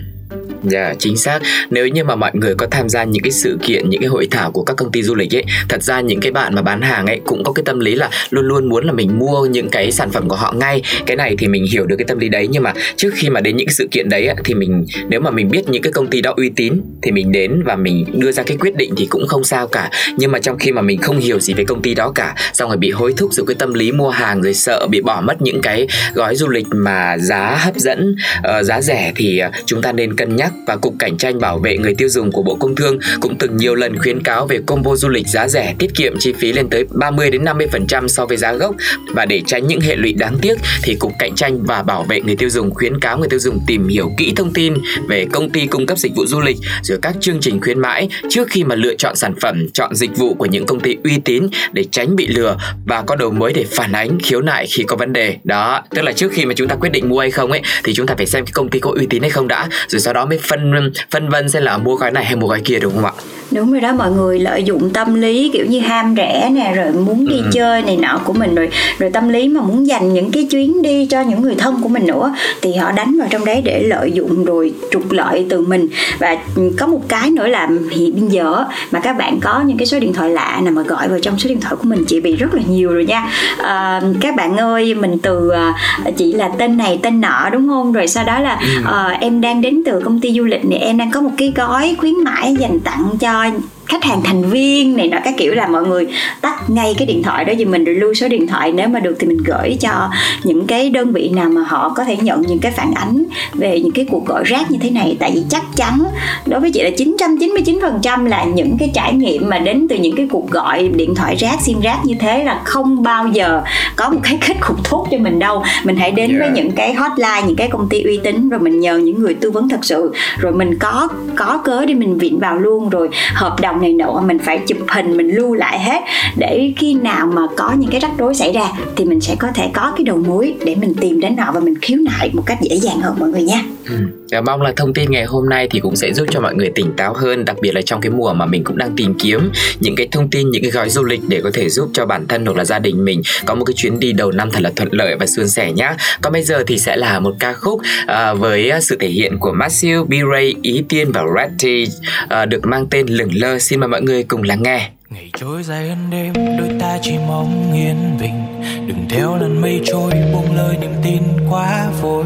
Dạ 0.63 0.85
yeah, 0.85 0.97
chính 0.99 1.17
xác. 1.17 1.39
Nếu 1.71 1.89
như 1.89 2.05
mà 2.05 2.17
mọi 2.17 2.31
người 2.35 2.55
có 2.55 2.67
tham 2.71 2.89
gia 2.89 3.05
những 3.05 3.23
cái 3.23 3.31
sự 3.31 3.59
kiện 3.63 3.91
Những 3.91 4.01
cái 4.01 4.09
hội 4.09 4.29
thảo 4.31 4.51
của 4.51 4.63
các 4.63 4.77
công 4.77 4.93
ty 4.93 5.03
du 5.03 5.15
lịch 5.15 5.35
ấy 5.35 5.45
Thật 5.69 5.83
ra 5.83 6.01
những 6.01 6.21
cái 6.21 6.33
bạn 6.33 6.55
mà 6.55 6.63
bán 6.63 6.83
hàng 6.83 7.07
ấy 7.07 7.21
Cũng 7.25 7.45
có 7.45 7.53
cái 7.53 7.63
tâm 7.67 7.81
lý 7.81 7.95
là 7.95 8.11
luôn 8.31 8.45
luôn 8.45 8.69
muốn 8.69 8.85
là 8.85 8.93
mình 8.93 9.19
mua 9.19 9.47
những 9.47 9.69
cái 9.69 9.93
sản 9.93 10.11
phẩm 10.11 10.29
của 10.29 10.37
họ 10.37 10.53
ngay. 10.53 10.83
Cái 11.07 11.17
này 11.17 11.37
thì 11.39 11.49
mình 11.49 11.65
hiểu 11.73 11.87
được 11.87 11.97
cái 11.97 12.05
tâm 12.05 12.19
lý 12.19 12.29
đấy 12.29 12.49
Nhưng 12.51 12.63
mà 12.63 12.73
trước 12.97 13.11
khi 13.15 13.31
mà 13.31 13.41
đến 13.41 13.57
những 13.57 13.67
cái 13.67 13.75
sự 13.75 13.89
kiện 13.91 14.09
đấy 14.09 14.27
ấy, 14.27 14.37
Thì 14.45 14.55
mình 14.55 14.87
nếu 15.09 15.21
mà 15.21 15.31
mình 15.31 15.51
biết 15.51 15.69
những 15.69 15.83
cái 15.83 15.93
công 15.93 16.07
ty 16.07 16.21
đó 16.21 16.35
uy 16.37 16.51
tín 16.57 16.81
Thì 17.03 17.11
mình 17.11 17.33
đến 17.33 17.63
và 17.65 17.77
mình 17.77 18.05
đưa 18.13 18.33
ra 18.33 18.43
cái 18.43 18.57
quyết 18.57 18.77
định 18.77 18.95
Thì 18.97 19.07
cũng 19.07 19.27
không 19.27 19.45
sao 19.45 19.67
cả. 19.67 19.91
Nhưng 20.17 20.33
mà 20.33 20.39
trong 20.39 20.59
khi 20.59 20.73
mà 20.73 20.83
mình 20.83 21.01
không 21.01 21.19
hiểu 21.19 21.41
gì 21.41 21.55
về 21.55 21.65
công 21.65 21.83
ty 21.83 21.95
đó 21.95 22.13
cả 22.15 22.35
Xong 22.53 22.69
rồi 22.71 22.77
bị 22.77 22.91
hối 22.91 23.15
thúc 23.17 23.33
rồi 23.33 23.47
cái 23.47 23.57
tâm 23.59 23.75
lý 23.75 23.93
mua 23.93 24.09
hàng 24.09 24.43
Rồi 24.43 24.55
sợ 24.55 24.87
bị 24.91 25.01
bỏ 25.01 25.21
mất 25.21 25.43
những 25.43 25.61
cái 25.63 25.87
gói 26.15 26.37
du 26.37 26.49
lịch 26.49 26.67
mà 26.71 27.19
giá 27.19 27.57
hấp 27.61 27.77
dẫn 27.77 28.15
uh, 28.39 28.65
Giá 28.65 28.81
rẻ 28.81 29.13
thì 29.17 29.39
ờ, 29.39 29.51
chúng 29.67 29.83
ta 29.83 29.93
nên 29.93 30.17
cân 30.17 30.37
nhắc 30.37 30.52
và 30.67 30.77
Cục 30.77 30.95
Cạnh 30.99 31.17
tranh 31.17 31.41
Bảo 31.41 31.59
vệ 31.59 31.79
người 31.79 31.95
tiêu 31.95 32.09
dùng 32.09 32.33
của 32.33 32.43
Bộ 32.43 32.55
Công 32.55 32.75
Thương 32.75 32.99
cũng 33.21 33.39
từng 33.39 33.57
nhiều 33.57 33.75
lần 33.75 33.99
khuyến 33.99 34.23
cáo 34.23 34.47
về 34.47 34.59
combo 34.67 34.97
du 34.97 35.09
lịch 35.09 35.29
giá 35.29 35.49
rẻ 35.49 35.75
tiết 35.79 35.95
kiệm 35.95 36.15
chi 36.19 36.33
phí 36.33 36.53
lên 36.53 36.69
tới 36.69 36.85
30 36.91 37.31
đến 37.31 37.45
50% 37.45 38.09
so 38.09 38.27
với 38.27 38.37
giá 38.37 38.53
gốc 38.53 38.75
và 39.15 39.27
để 39.27 39.43
tránh 39.47 39.67
những 39.67 39.81
hệ 39.81 39.97
lụy 39.97 40.13
đáng 40.13 40.39
tiếc 40.43 40.59
thì 40.83 40.95
Cục 40.95 41.13
Cạnh 41.19 41.35
tranh 41.35 41.63
và 41.63 41.83
Bảo 41.83 42.03
vệ 42.03 42.21
người 42.21 42.37
tiêu 42.37 42.51
dùng 42.51 42.75
khuyến 42.75 43.01
cáo 43.01 43.19
người 43.19 43.29
tiêu 43.29 43.39
dùng 43.39 43.59
tìm 43.67 43.89
hiểu 43.89 44.11
kỹ 44.19 44.33
thông 44.37 44.53
tin 44.53 44.75
về 45.09 45.27
công 45.33 45.51
ty 45.51 45.67
cung 45.67 45.87
cấp 45.87 45.99
dịch 45.99 46.13
vụ 46.17 46.27
du 46.27 46.41
lịch 46.41 46.57
rồi 46.83 46.99
các 47.03 47.17
chương 47.21 47.41
trình 47.41 47.61
khuyến 47.61 47.81
mãi 47.81 48.09
trước 48.31 48.49
khi 48.51 48.65
mà 48.65 48.75
lựa 48.75 48.95
chọn 48.95 49.17
sản 49.17 49.35
phẩm, 49.41 49.67
chọn 49.75 49.95
dịch 49.95 50.17
vụ 50.17 50.35
của 50.35 50.47
những 50.47 50.67
công 50.67 50.81
ty 50.81 50.97
uy 51.05 51.19
tín 51.25 51.47
để 51.73 51.85
tránh 51.91 52.17
bị 52.17 52.27
lừa 52.27 52.57
và 52.87 53.03
có 53.03 53.17
đầu 53.17 53.31
mối 53.31 53.53
để 53.53 53.65
phản 53.71 53.93
ánh 53.93 54.19
khiếu 54.21 54.41
nại 54.41 54.67
khi 54.67 54.83
có 54.83 54.97
vấn 54.97 55.13
đề. 55.13 55.37
Đó, 55.45 55.83
tức 55.91 56.03
là 56.03 56.13
trước 56.13 56.33
khi 56.33 56.45
mà 56.45 56.55
chúng 56.57 56.69
ta 56.69 56.75
quyết 56.75 56.93
định 56.93 57.09
mua 57.09 57.21
hay 57.21 57.31
không 57.31 57.51
ấy 57.51 57.63
thì 57.85 57.95
chúng 57.95 58.07
ta 58.07 58.15
phải 58.17 58.27
xem 58.27 58.45
cái 58.45 58.53
công 58.53 58.69
ty 58.69 58.79
có 58.79 58.93
uy 58.97 59.07
tín 59.07 59.23
hay 59.23 59.31
không 59.31 59.49
đã, 59.49 59.69
rồi 59.89 60.01
sau 60.01 60.15
đó 60.15 60.27
mới 60.27 60.39
phân 60.43 60.93
phân 61.11 61.29
vân 61.29 61.49
xem 61.49 61.63
là 61.63 61.79
mua 61.79 61.95
gói 61.95 62.11
này 62.11 62.25
hay 62.25 62.37
mua 62.37 62.47
gói 62.47 62.61
kia 62.65 62.79
đúng 62.79 62.93
không 62.95 63.05
ạ 63.05 63.13
đúng 63.55 63.73
rồi 63.73 63.81
đó 63.81 63.93
mọi 63.93 64.11
người 64.11 64.39
lợi 64.39 64.63
dụng 64.65 64.91
tâm 64.91 65.15
lý 65.15 65.51
kiểu 65.53 65.67
như 65.67 65.81
ham 65.81 66.15
rẻ 66.17 66.51
nè 66.53 66.73
rồi 66.77 66.93
muốn 66.93 67.29
đi 67.29 67.37
ừ. 67.37 67.45
chơi 67.53 67.83
này 67.83 67.97
nọ 67.97 68.21
của 68.25 68.33
mình 68.33 68.55
rồi 68.55 68.69
rồi 68.99 69.11
tâm 69.11 69.29
lý 69.29 69.49
mà 69.49 69.61
muốn 69.61 69.87
dành 69.87 70.13
những 70.13 70.31
cái 70.31 70.47
chuyến 70.51 70.83
đi 70.83 71.07
cho 71.07 71.21
những 71.21 71.43
người 71.43 71.55
thân 71.55 71.81
của 71.83 71.89
mình 71.89 72.07
nữa 72.07 72.35
thì 72.63 72.75
họ 72.75 72.93
đánh 72.93 73.17
vào 73.19 73.29
trong 73.31 73.45
đấy 73.45 73.63
để 73.65 73.83
lợi 73.83 74.13
dụng 74.13 74.45
rồi 74.45 74.75
trục 74.91 75.13
lợi 75.13 75.47
từ 75.51 75.61
mình 75.61 75.89
và 76.19 76.37
có 76.79 76.87
một 76.87 77.01
cái 77.09 77.31
nữa 77.31 77.47
là 77.47 77.69
hiện 77.91 78.21
bây 78.21 78.31
giờ 78.31 78.65
mà 78.91 79.01
các 79.01 79.13
bạn 79.19 79.41
có 79.41 79.63
những 79.67 79.79
cái 79.79 79.87
số 79.87 79.99
điện 79.99 80.13
thoại 80.13 80.31
lạ 80.31 80.61
nào 80.63 80.73
mà 80.73 80.83
gọi 80.83 81.09
vào 81.09 81.19
trong 81.19 81.39
số 81.39 81.49
điện 81.49 81.61
thoại 81.61 81.77
của 81.77 81.89
mình 81.89 82.05
chị 82.09 82.21
bị 82.21 82.37
rất 82.37 82.55
là 82.55 82.63
nhiều 82.69 82.93
rồi 82.93 83.05
nha 83.05 83.29
à, 83.59 84.01
các 84.21 84.37
bạn 84.37 84.57
ơi 84.57 84.95
mình 84.95 85.19
từ 85.23 85.51
à, 85.51 85.75
chỉ 86.17 86.33
là 86.33 86.51
tên 86.59 86.77
này 86.77 87.01
tên 87.03 87.21
nọ 87.21 87.49
đúng 87.53 87.69
không 87.69 87.93
rồi 87.93 88.07
sau 88.07 88.25
đó 88.25 88.41
là 88.41 88.59
ừ. 88.61 88.83
à, 88.85 89.19
em 89.21 89.41
đang 89.41 89.61
đến 89.61 89.83
từ 89.87 90.01
công 90.01 90.21
ty 90.21 90.32
du 90.33 90.45
lịch 90.45 90.61
thì 90.71 90.77
em 90.77 90.97
đang 90.97 91.11
có 91.11 91.21
một 91.21 91.31
cái 91.37 91.53
gói 91.57 91.97
khuyến 91.99 92.15
mãi 92.25 92.55
dành 92.59 92.81
tặng 92.81 93.09
cho 93.21 93.45
khách 93.87 94.05
hàng 94.05 94.23
thành 94.25 94.43
viên 94.51 94.97
này 94.97 95.09
nọ 95.09 95.19
các 95.25 95.35
kiểu 95.37 95.55
là 95.55 95.67
mọi 95.67 95.87
người 95.87 96.07
tắt 96.41 96.71
ngay 96.71 96.95
cái 96.99 97.07
điện 97.07 97.23
thoại 97.23 97.45
đó 97.45 97.53
vì 97.59 97.65
mình 97.65 97.85
lưu 97.85 98.15
số 98.15 98.29
điện 98.29 98.47
thoại 98.47 98.73
nếu 98.73 98.89
mà 98.89 99.01
được 99.01 99.17
thì 99.19 99.27
mình 99.27 99.39
gửi 99.47 99.77
cho 99.81 100.11
những 100.45 100.67
cái 100.67 100.91
đơn 100.91 101.13
vị 101.13 101.29
nào 101.29 101.49
mà 101.49 101.61
họ 101.67 101.93
có 101.97 102.05
thể 102.05 102.17
nhận 102.17 102.43
những 102.43 102.59
cái 102.59 102.73
phản 102.73 102.93
ánh 102.95 103.25
về 103.55 103.81
những 103.81 103.93
cái 103.93 104.07
cuộc 104.11 104.27
gọi 104.27 104.45
rác 104.45 104.71
như 104.71 104.79
thế 104.81 104.91
này. 104.91 105.17
Tại 105.21 105.31
vì 105.35 105.43
chắc 105.49 105.63
chắn 105.77 106.05
đối 106.47 106.61
với 106.61 106.71
chị 106.71 106.83
là 106.83 106.91
999% 106.91 108.27
là 108.27 108.45
những 108.45 108.77
cái 108.79 108.91
trải 108.95 109.13
nghiệm 109.13 109.49
mà 109.49 109.59
đến 109.59 109.87
từ 109.89 109.97
những 109.97 110.17
cái 110.17 110.29
cuộc 110.31 110.51
gọi 110.51 110.89
điện 110.89 111.15
thoại 111.15 111.37
rác 111.37 111.61
sim 111.61 111.81
rác 111.81 111.99
như 112.05 112.15
thế 112.21 112.45
là 112.45 112.61
không 112.65 113.03
bao 113.03 113.27
giờ 113.29 113.63
có 113.97 114.09
một 114.09 114.21
cái 114.23 114.39
kết 114.49 114.55
cục 114.61 114.91
tốt 114.91 115.07
cho 115.11 115.19
mình 115.19 115.39
đâu. 115.39 115.63
Mình 115.85 115.97
hãy 115.97 116.11
đến 116.11 116.31
yeah. 116.31 116.41
với 116.41 116.51
những 116.51 116.73
cái 116.73 116.95
hotline 116.95 117.43
những 117.47 117.57
cái 117.57 117.69
công 117.69 117.89
ty 117.89 118.03
uy 118.03 118.21
tín 118.25 118.49
rồi 118.49 118.61
mình 118.61 118.81
nhờ 118.81 118.99
những 118.99 119.21
người 119.21 119.35
tư 119.35 119.51
vấn 119.51 119.69
thật 119.69 119.85
sự. 119.85 120.13
Rồi 120.39 120.53
mình 120.53 120.79
có 120.79 121.09
có 121.37 121.61
cớ 121.65 121.85
để 121.85 121.95
mình 121.95 122.19
viện 122.19 122.39
vào 122.39 122.59
luôn 122.59 122.89
rồi 122.89 123.09
hợp 123.35 123.61
đồng 123.61 123.72
này 123.81 123.93
nọ, 123.93 124.23
mình 124.27 124.39
phải 124.39 124.59
chụp 124.67 124.79
hình, 124.89 125.17
mình 125.17 125.29
lưu 125.29 125.55
lại 125.55 125.79
hết. 125.79 126.01
Để 126.37 126.73
khi 126.77 126.95
nào 126.95 127.27
mà 127.27 127.43
có 127.57 127.73
những 127.79 127.91
cái 127.91 128.01
rắc 128.01 128.11
rối 128.19 128.35
xảy 128.35 128.53
ra 128.53 128.69
thì 128.97 129.05
mình 129.05 129.21
sẽ 129.21 129.35
có 129.39 129.49
thể 129.55 129.71
có 129.73 129.93
cái 129.97 130.05
đầu 130.05 130.17
mối 130.27 130.55
để 130.65 130.75
mình 130.75 130.95
tìm 131.01 131.21
đến 131.21 131.37
họ 131.37 131.53
và 131.53 131.61
mình 131.61 131.75
khiếu 131.83 131.99
nại 131.99 132.31
một 132.33 132.43
cách 132.47 132.59
dễ 132.61 132.77
dàng 132.77 133.01
hơn 133.01 133.15
mọi 133.19 133.29
người 133.29 133.43
nha 133.43 133.65
ừ. 133.89 133.95
Và 134.31 134.41
mong 134.41 134.63
là 134.63 134.73
thông 134.77 134.95
tin 134.95 135.11
ngày 135.11 135.25
hôm 135.25 135.49
nay 135.49 135.69
thì 135.71 135.81
cũng 135.81 135.97
sẽ 135.97 136.13
giúp 136.13 136.27
cho 136.31 136.41
mọi 136.41 136.55
người 136.55 136.71
tỉnh 136.75 136.93
táo 136.97 137.15
hơn 137.15 137.45
đặc 137.45 137.57
biệt 137.63 137.75
là 137.75 137.81
trong 137.83 138.01
cái 138.01 138.11
mùa 138.11 138.33
mà 138.33 138.47
mình 138.47 138.65
cũng 138.65 138.79
đang 138.79 138.97
tìm 138.97 139.15
kiếm 139.19 139.51
những 139.81 139.97
cái 139.97 140.09
thông 140.13 140.31
tin 140.31 140.51
những 140.51 140.63
cái 140.63 140.71
gói 140.71 140.91
du 140.91 141.05
lịch 141.05 141.21
để 141.29 141.41
có 141.45 141.51
thể 141.55 141.69
giúp 141.69 141.91
cho 141.93 142.07
bản 142.07 142.27
thân 142.29 142.47
hoặc 142.47 142.57
là 142.57 142.65
gia 142.65 142.79
đình 142.79 143.05
mình 143.05 143.23
có 143.47 143.55
một 143.55 143.65
cái 143.65 143.75
chuyến 143.77 144.01
đi 144.01 144.13
đầu 144.13 144.33
năm 144.33 144.51
thật 144.51 144.61
là 144.63 144.71
thuận 144.77 144.89
lợi 144.93 145.17
và 145.21 145.27
suôn 145.27 145.49
sẻ 145.49 145.73
nhá. 145.73 145.97
Còn 146.23 146.33
bây 146.33 146.43
giờ 146.43 146.65
thì 146.67 146.79
sẽ 146.79 146.97
là 146.97 147.21
một 147.21 147.35
ca 147.41 147.53
khúc 147.53 147.81
uh, 147.81 148.39
với 148.39 148.73
sự 148.81 148.97
thể 149.01 149.09
hiện 149.09 149.39
của 149.39 149.53
Matthew 149.53 150.07
B-Ray, 150.07 150.55
Ý 150.63 150.85
Tiên 150.89 151.13
và 151.13 151.23
Ratty 151.37 151.83
uh, 151.83 152.29
ờ, 152.29 152.47
được 152.47 152.67
mang 152.67 152.87
tên 152.91 153.07
Lửng 153.07 153.31
Lơ. 153.35 153.59
Xin 153.59 153.81
mời 153.81 153.89
mọi 153.89 154.03
người 154.03 154.23
cùng 154.23 154.43
lắng 154.43 154.63
nghe. 154.63 154.91
Ngày 155.11 155.31
trôi 155.41 155.63
dài 155.63 155.89
hơn 155.89 155.99
đêm 156.11 156.33
đôi 156.59 156.69
ta 156.81 156.99
chỉ 157.03 157.13
mong 157.27 157.73
yên 157.75 158.19
bình. 158.21 158.63
Đừng 158.89 159.07
theo 159.11 159.37
lần 159.37 159.61
mây 159.61 159.81
trôi 159.85 160.13
buông 160.33 160.57
lời 160.57 160.77
niềm 160.81 160.93
tin 161.05 161.23
quá 161.51 161.87
vội 162.03 162.25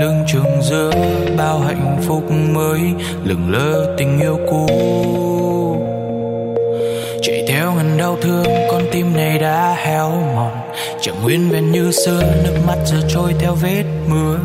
lưng 0.00 0.24
chừng 0.26 0.62
giữa 0.62 0.90
bao 1.36 1.58
hạnh 1.58 1.96
phúc 2.06 2.30
mới 2.30 2.80
lừng 3.24 3.52
lơ 3.52 3.94
tình 3.98 4.20
yêu 4.20 4.38
cũ. 4.50 4.66
Chạy 7.22 7.44
theo 7.48 7.72
ngần 7.72 7.98
đau 7.98 8.16
thương, 8.22 8.46
con 8.70 8.82
tim 8.92 9.16
này 9.16 9.38
đã 9.38 9.76
héo 9.78 10.10
mòn. 10.10 10.52
Chẳng 11.00 11.22
nguyên 11.22 11.50
vẹn 11.50 11.72
như 11.72 11.90
xưa 11.90 12.22
nước 12.44 12.56
mắt 12.66 12.76
giờ 12.84 12.96
trôi 13.08 13.34
theo 13.40 13.54
vết 13.54 13.84
mưa. 14.08 14.38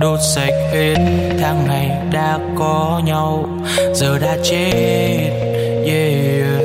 Đốt 0.00 0.18
sạch 0.34 0.54
hết 0.72 0.94
tháng 1.40 1.64
ngày 1.68 1.90
đã 2.12 2.38
có 2.58 3.02
nhau, 3.04 3.48
giờ 3.94 4.18
đã 4.18 4.36
chết, 4.42 5.30
yeah. 5.86 6.62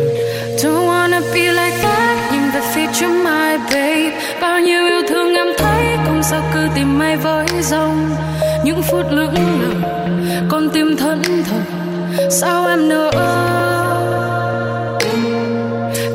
Don't 0.64 0.88
wanna 0.88 1.22
be 1.34 1.42
like 1.42 1.78
that 1.84 2.32
nhìn 2.32 2.52
về 2.54 2.62
phía 2.74 2.86
trước 2.94 3.12
my 3.24 3.58
babe. 3.72 4.12
Bao 4.42 4.60
nhiêu 4.60 4.86
yêu 4.88 5.02
thương 5.10 5.34
em 5.36 5.48
thấy, 5.58 5.86
không 6.06 6.24
sao 6.24 6.42
cứ 6.54 6.68
tìm 6.76 7.00
mây 7.00 7.16
dòng 7.62 8.16
những 8.64 8.82
phút 8.82 9.06
lững 9.12 9.34
lờ, 9.34 9.90
con 10.50 10.70
tim 10.70 10.98
thẫn 10.98 11.22
thờ, 11.24 11.58
sao 12.30 12.68
em 12.68 12.90
nỡ? 12.90 13.12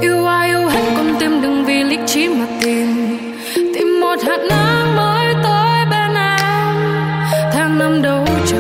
Yêu 0.00 0.26
ai 0.26 0.48
yêu 0.48 0.68
hết, 0.68 0.82
con 0.96 1.14
tim 1.20 1.42
đừng 1.42 1.64
vì 1.64 1.82
lý 1.82 1.98
trí 2.06 2.28
mà 2.28 2.46
tìm. 2.62 3.18
Tìm 3.54 4.00
một 4.00 4.16
hạt 4.26 4.38
nắng 4.48 4.96
mới 4.96 5.34
tới 5.42 5.84
bên 5.90 6.14
em, 6.14 6.74
tháng 7.52 7.78
năm 7.78 8.02
đâu 8.02 8.26
chờ. 8.46 8.58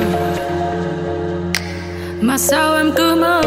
Mà 2.20 2.38
sao 2.38 2.76
em 2.76 2.92
cứ 2.96 3.14
mơ? 3.14 3.42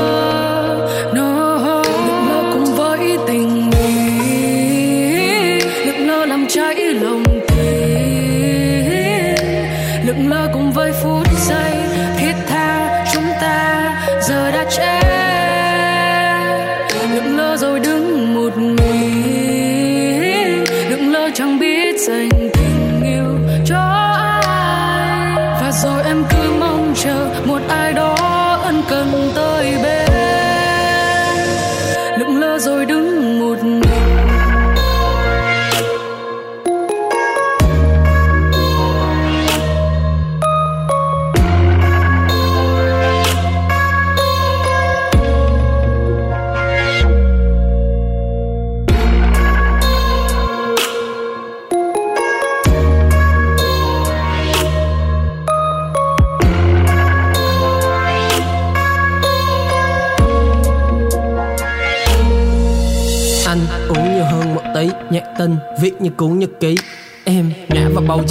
Rồi 32.68 32.86
đứng 32.86 32.97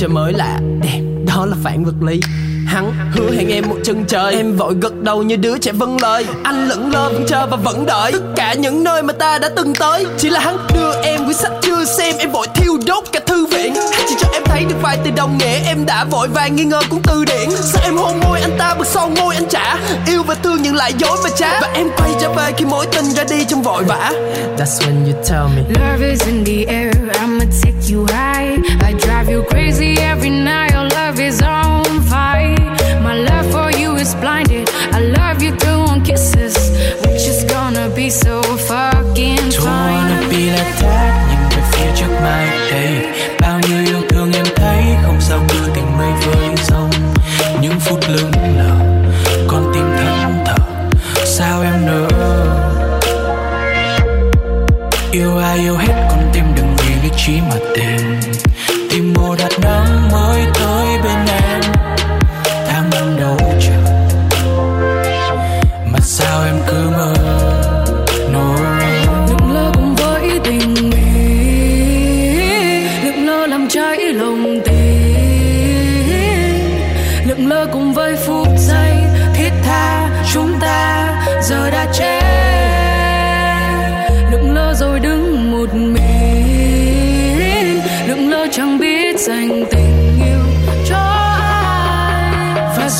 trời 0.07 0.15
mới 0.15 0.33
lạ. 0.33 0.59
Đẹp 0.83 1.01
đó 1.27 1.47
là 1.47 1.57
phản 1.63 1.85
vật 1.85 1.95
lý. 2.01 2.21
Hắn 2.67 2.93
hứa 3.13 3.31
hẹn 3.31 3.49
em 3.49 3.65
một 3.69 3.77
chân 3.85 4.05
trời. 4.09 4.35
Em 4.35 4.57
vội 4.57 4.75
gật 4.81 5.03
đầu 5.03 5.23
như 5.23 5.37
đứa 5.37 5.59
trẻ 5.59 5.73
vâng 5.73 5.97
lời. 6.01 6.27
Anh 6.45 6.69
lững 6.69 6.93
lơ 6.93 7.09
vẫn 7.09 7.25
chờ 7.29 7.47
và 7.47 7.57
vẫn 7.57 7.87
đợi. 7.87 8.13
Tất 8.13 8.23
cả 8.37 8.55
những 8.55 8.85
nơi 8.85 9.03
mà 9.03 9.13
ta 9.13 9.39
đã 9.39 9.49
từng 9.57 9.75
tới 9.75 10.07
Chỉ 10.19 10.31
là 10.31 10.41
hắn 10.41 10.57
đưa 10.75 11.03
em 11.03 11.25
quyển 11.25 11.37
sách 11.37 11.53
chưa 11.63 11.85
xem. 11.85 12.15
Em 12.19 12.31
vội 12.31 12.47
thiêu 12.55 12.79
đốt 12.87 13.05
cả 13.13 13.21
thư 13.27 13.47
viện. 13.47 13.75
Chỉ 14.09 14.15
cho 14.19 14.29
em 14.33 14.43
thấy 14.47 14.65
được 14.65 14.77
vài 14.83 14.99
từ 15.05 15.11
đồng 15.17 15.39
nghĩa. 15.39 15.59
Em 15.67 15.87
đã 15.87 16.05
vội 16.05 16.29
vàng 16.29 16.57
nghi 16.57 16.65
ngờ 16.65 16.81
cuốn 16.91 17.01
từ 17.03 17.25
điển. 17.25 17.51
Sao 17.51 17.83
em 17.85 17.97
hôn 17.97 18.21
môi 18.21 18.41
anh 18.41 18.59
ta 18.59 18.75
bực 18.75 18.87
son 18.87 19.15
môi 19.15 19.35
anh 19.35 19.49
trả? 19.49 19.79
Yêu 20.07 20.23
và 20.23 20.35
thương 20.35 20.59
nhưng 20.63 20.75
lại 20.75 20.93
dối 20.99 21.19
và 21.23 21.31
trá. 21.31 21.61
Và 21.61 21.69
em 21.75 21.87
quay 21.97 22.11
trở 22.21 22.33
về 22.33 22.53
khi 22.57 22.65
mối 22.65 22.87
tình 22.87 23.05
ra 23.05 23.25
đi 23.31 23.45
trong 23.49 23.63
vội 23.63 23.85
vã. 23.85 24.13
That's 24.59 24.81
when 24.81 25.07
you 25.07 25.23
tell 25.29 25.47
me. 25.57 25.63
Love 25.69 26.09
is 26.09 26.27
in 26.27 26.45
the 26.45 26.75
air, 26.75 26.86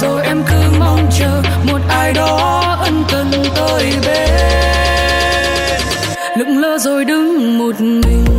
rồi 0.01 0.23
em 0.25 0.43
cứ 0.49 0.79
mong 0.79 1.09
chờ 1.19 1.43
một 1.65 1.81
ai 1.89 2.13
đó 2.13 2.61
ân 2.81 3.05
cần 3.13 3.31
tới 3.57 3.93
bên. 4.07 4.31
Lững 6.39 6.59
lơ 6.59 6.79
rồi 6.79 7.05
đứng 7.05 7.59
một 7.59 7.81
mình. 7.81 8.36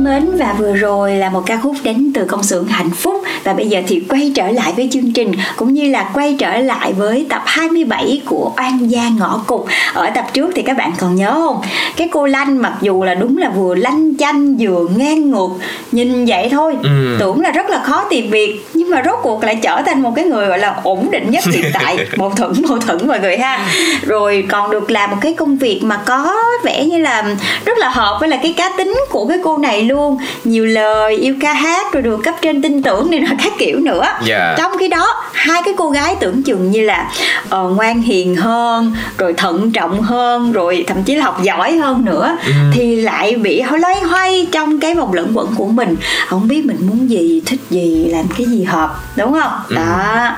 Thân 0.00 0.04
mến 0.04 0.36
và 0.36 0.52
vừa 0.58 0.72
rồi 0.72 1.14
là 1.14 1.30
một 1.30 1.42
ca 1.46 1.60
khúc 1.62 1.76
đến 1.82 2.12
từ 2.14 2.24
công 2.24 2.42
xưởng 2.42 2.66
hạnh 2.66 2.90
phúc 2.90 3.19
và 3.44 3.52
bây 3.52 3.66
giờ 3.68 3.80
thì 3.86 4.02
quay 4.08 4.32
trở 4.34 4.50
lại 4.50 4.72
với 4.76 4.88
chương 4.92 5.12
trình 5.12 5.32
cũng 5.56 5.74
như 5.74 5.90
là 5.90 6.10
quay 6.14 6.36
trở 6.38 6.58
lại 6.58 6.92
với 6.92 7.26
tập 7.28 7.42
27 7.46 8.22
của 8.26 8.52
Oan 8.56 8.90
gia 8.90 9.08
ngõ 9.18 9.40
cụt. 9.46 9.60
Ở 9.94 10.10
tập 10.14 10.26
trước 10.32 10.50
thì 10.54 10.62
các 10.62 10.76
bạn 10.76 10.92
còn 10.98 11.14
nhớ 11.14 11.32
không? 11.34 11.60
Cái 11.96 12.08
cô 12.12 12.26
Lanh 12.26 12.62
mặc 12.62 12.72
dù 12.80 13.02
là 13.04 13.14
đúng 13.14 13.38
là 13.38 13.48
vừa 13.48 13.74
lanh 13.74 14.16
chanh 14.18 14.56
vừa 14.56 14.86
ngang 14.96 15.30
ngược 15.30 15.48
nhìn 15.92 16.24
vậy 16.26 16.48
thôi 16.50 16.76
Ừ. 16.82 17.16
tưởng 17.20 17.40
là 17.40 17.50
rất 17.50 17.70
là 17.70 17.82
khó 17.84 18.04
tìm 18.10 18.30
việc 18.30 18.66
nhưng 18.74 18.90
mà 18.90 19.02
rốt 19.04 19.18
cuộc 19.22 19.44
lại 19.44 19.58
trở 19.62 19.82
thành 19.86 20.02
một 20.02 20.12
cái 20.16 20.24
người 20.24 20.46
gọi 20.46 20.58
là 20.58 20.74
ổn 20.82 21.08
định 21.10 21.30
nhất 21.30 21.44
hiện 21.52 21.64
tại 21.72 21.98
mâu 22.16 22.30
thuẫn 22.30 22.52
mâu 22.68 22.78
thuẫn 22.78 23.08
mọi 23.08 23.20
người 23.20 23.38
ha 23.38 23.66
rồi 24.02 24.44
còn 24.48 24.70
được 24.70 24.90
làm 24.90 25.10
một 25.10 25.16
cái 25.20 25.34
công 25.34 25.56
việc 25.58 25.80
mà 25.82 25.96
có 26.06 26.36
vẻ 26.64 26.84
như 26.84 26.98
là 26.98 27.24
rất 27.64 27.78
là 27.78 27.88
hợp 27.88 28.16
với 28.20 28.28
là 28.28 28.36
cái 28.42 28.52
cá 28.56 28.70
tính 28.76 28.94
của 29.10 29.26
cái 29.26 29.38
cô 29.44 29.58
này 29.58 29.82
luôn 29.82 30.18
nhiều 30.44 30.66
lời 30.66 31.16
yêu 31.16 31.34
ca 31.40 31.52
hát 31.52 31.92
rồi 31.92 32.02
được 32.02 32.20
cấp 32.24 32.34
trên 32.42 32.62
tin 32.62 32.82
tưởng 32.82 33.10
này 33.10 33.20
nọ 33.20 33.29
các 33.44 33.52
kiểu 33.58 33.80
nữa. 33.80 34.04
Dạ. 34.24 34.54
trong 34.58 34.72
khi 34.78 34.88
đó 34.88 35.22
hai 35.32 35.62
cái 35.64 35.74
cô 35.76 35.90
gái 35.90 36.16
tưởng 36.20 36.42
chừng 36.42 36.70
như 36.70 36.80
là 36.82 37.10
ờ, 37.48 37.68
ngoan 37.68 38.02
hiền 38.02 38.36
hơn 38.36 38.94
rồi 39.18 39.32
thận 39.32 39.72
trọng 39.72 40.02
hơn 40.02 40.52
rồi 40.52 40.84
thậm 40.86 41.02
chí 41.02 41.14
là 41.14 41.24
học 41.24 41.42
giỏi 41.42 41.76
hơn 41.76 42.04
nữa 42.04 42.36
thì 42.72 42.96
lại 42.96 43.36
bị 43.36 43.62
loay 43.80 44.00
hoay 44.00 44.48
trong 44.52 44.80
cái 44.80 44.94
vòng 44.94 45.12
lẫn 45.12 45.32
quẩn 45.34 45.54
của 45.54 45.66
mình. 45.66 45.96
Không 46.28 46.48
biết 46.48 46.66
mình 46.66 46.76
muốn 46.80 47.10
gì 47.10 47.42
thích 47.46 47.60
gì 47.70 48.04
làm 48.04 48.24
cái 48.38 48.46
gì 48.46 48.62
hợp 48.62 48.94
đúng 49.16 49.32
không? 49.32 49.52
Đó 49.68 50.30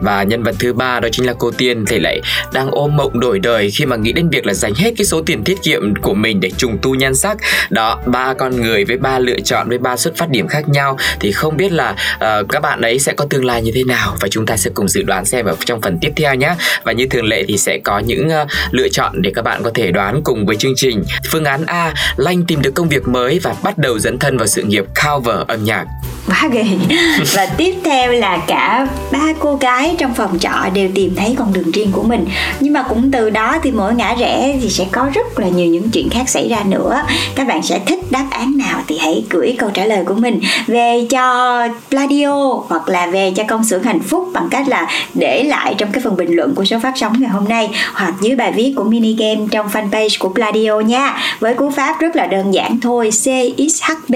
và 0.00 0.22
nhân 0.22 0.42
vật 0.42 0.54
thứ 0.58 0.72
ba 0.72 1.00
đó 1.00 1.08
chính 1.12 1.26
là 1.26 1.34
cô 1.38 1.50
Tiên 1.50 1.84
thì 1.86 1.98
lại 1.98 2.20
đang 2.52 2.70
ôm 2.70 2.96
mộng 2.96 3.20
đổi 3.20 3.38
đời 3.38 3.70
khi 3.70 3.86
mà 3.86 3.96
nghĩ 3.96 4.12
đến 4.12 4.28
việc 4.28 4.46
là 4.46 4.54
dành 4.54 4.74
hết 4.74 4.94
cái 4.96 5.04
số 5.04 5.22
tiền 5.26 5.44
tiết 5.44 5.62
kiệm 5.62 5.94
của 6.02 6.14
mình 6.14 6.40
để 6.40 6.50
trùng 6.50 6.78
tu 6.82 6.94
nhan 6.94 7.14
sắc. 7.14 7.36
Đó, 7.70 8.00
ba 8.06 8.34
con 8.34 8.60
người 8.60 8.84
với 8.84 8.96
ba 8.96 9.18
lựa 9.18 9.40
chọn 9.44 9.68
với 9.68 9.78
ba 9.78 9.96
xuất 9.96 10.16
phát 10.16 10.30
điểm 10.30 10.48
khác 10.48 10.68
nhau 10.68 10.96
thì 11.20 11.32
không 11.32 11.56
biết 11.56 11.72
là 11.72 11.90
uh, 12.14 12.48
các 12.48 12.62
bạn 12.62 12.80
ấy 12.80 12.98
sẽ 12.98 13.12
có 13.12 13.26
tương 13.30 13.44
lai 13.44 13.62
như 13.62 13.72
thế 13.74 13.84
nào 13.84 14.16
và 14.20 14.28
chúng 14.28 14.46
ta 14.46 14.56
sẽ 14.56 14.70
cùng 14.74 14.88
dự 14.88 15.02
đoán 15.02 15.24
xem 15.24 15.46
ở 15.46 15.56
trong 15.64 15.80
phần 15.80 15.98
tiếp 16.00 16.12
theo 16.16 16.34
nhé. 16.34 16.54
Và 16.84 16.92
như 16.92 17.06
thường 17.10 17.26
lệ 17.26 17.44
thì 17.48 17.58
sẽ 17.58 17.78
có 17.84 17.98
những 17.98 18.28
uh, 18.28 18.48
lựa 18.70 18.88
chọn 18.88 19.22
để 19.22 19.32
các 19.34 19.42
bạn 19.42 19.62
có 19.62 19.70
thể 19.74 19.90
đoán 19.90 20.20
cùng 20.24 20.46
với 20.46 20.56
chương 20.56 20.74
trình. 20.76 21.04
Phương 21.30 21.44
án 21.44 21.66
A, 21.66 21.94
Lanh 22.16 22.44
tìm 22.44 22.62
được 22.62 22.74
công 22.74 22.88
việc 22.88 23.08
mới 23.08 23.38
và 23.38 23.54
bắt 23.62 23.78
đầu 23.78 23.98
dấn 23.98 24.18
thân 24.18 24.38
vào 24.38 24.46
sự 24.46 24.62
nghiệp 24.62 24.84
cover 25.04 25.38
âm 25.48 25.64
nhạc 25.64 25.84
quá 26.28 26.48
ghê 26.52 26.64
và 27.34 27.46
tiếp 27.56 27.74
theo 27.84 28.12
là 28.12 28.38
cả 28.46 28.86
ba 29.12 29.32
cô 29.38 29.54
gái 29.54 29.94
trong 29.98 30.14
phòng 30.14 30.38
trọ 30.38 30.68
đều 30.74 30.88
tìm 30.94 31.14
thấy 31.16 31.34
con 31.38 31.52
đường 31.52 31.70
riêng 31.70 31.92
của 31.92 32.02
mình. 32.02 32.26
Nhưng 32.60 32.72
mà 32.72 32.82
cũng 32.82 33.10
từ 33.10 33.30
đó 33.30 33.58
thì 33.62 33.70
mỗi 33.70 33.94
ngã 33.94 34.14
rẽ 34.14 34.58
thì 34.62 34.70
sẽ 34.70 34.84
có 34.92 35.10
rất 35.14 35.38
là 35.38 35.48
nhiều 35.48 35.66
những 35.66 35.90
chuyện 35.90 36.10
khác 36.10 36.28
xảy 36.28 36.48
ra 36.48 36.58
nữa. 36.66 37.02
Các 37.34 37.46
bạn 37.46 37.62
sẽ 37.62 37.78
thích 37.78 38.00
đáp 38.10 38.26
án 38.30 38.56
nào 38.56 38.82
thì 38.86 38.98
hãy 38.98 39.24
gửi 39.30 39.56
câu 39.58 39.70
trả 39.70 39.84
lời 39.84 40.04
của 40.06 40.14
mình 40.14 40.40
về 40.66 41.06
cho 41.10 41.68
Pladio 41.90 42.54
hoặc 42.68 42.88
là 42.88 43.06
về 43.06 43.32
cho 43.36 43.44
công 43.48 43.64
xưởng 43.64 43.82
hạnh 43.82 44.00
phúc 44.00 44.28
bằng 44.32 44.48
cách 44.50 44.68
là 44.68 44.86
để 45.14 45.42
lại 45.42 45.74
trong 45.78 45.92
cái 45.92 46.02
phần 46.04 46.16
bình 46.16 46.36
luận 46.36 46.54
của 46.54 46.64
số 46.64 46.78
phát 46.82 46.92
sóng 46.96 47.12
ngày 47.20 47.30
hôm 47.30 47.48
nay 47.48 47.70
hoặc 47.92 48.14
dưới 48.20 48.36
bài 48.36 48.52
viết 48.52 48.72
của 48.76 48.84
mini 48.84 49.14
game 49.14 49.40
trong 49.50 49.68
fanpage 49.68 50.16
của 50.18 50.28
Pladio 50.28 50.80
nha. 50.80 51.16
Với 51.40 51.54
cú 51.54 51.70
pháp 51.70 52.00
rất 52.00 52.16
là 52.16 52.26
đơn 52.26 52.54
giản 52.54 52.80
thôi 52.80 53.10
CXHB 53.10 54.14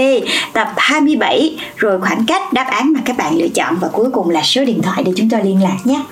tập 0.52 0.72
27 0.76 1.56
rồi 1.76 1.98
khoảng 2.02 2.26
cách 2.26 2.52
đáp 2.52 2.66
án 2.70 2.92
mà 2.92 3.00
các 3.04 3.16
bạn 3.16 3.38
lựa 3.38 3.48
chọn 3.48 3.76
và 3.80 3.88
cuối 3.92 4.10
cùng 4.12 4.30
là 4.30 4.42
số 4.42 4.64
điện 4.64 4.82
thoại 4.82 5.02
để 5.06 5.12
chúng 5.16 5.28
tôi 5.28 5.44
liên 5.44 5.62
lạc 5.62 5.78
nhé. 5.84 6.02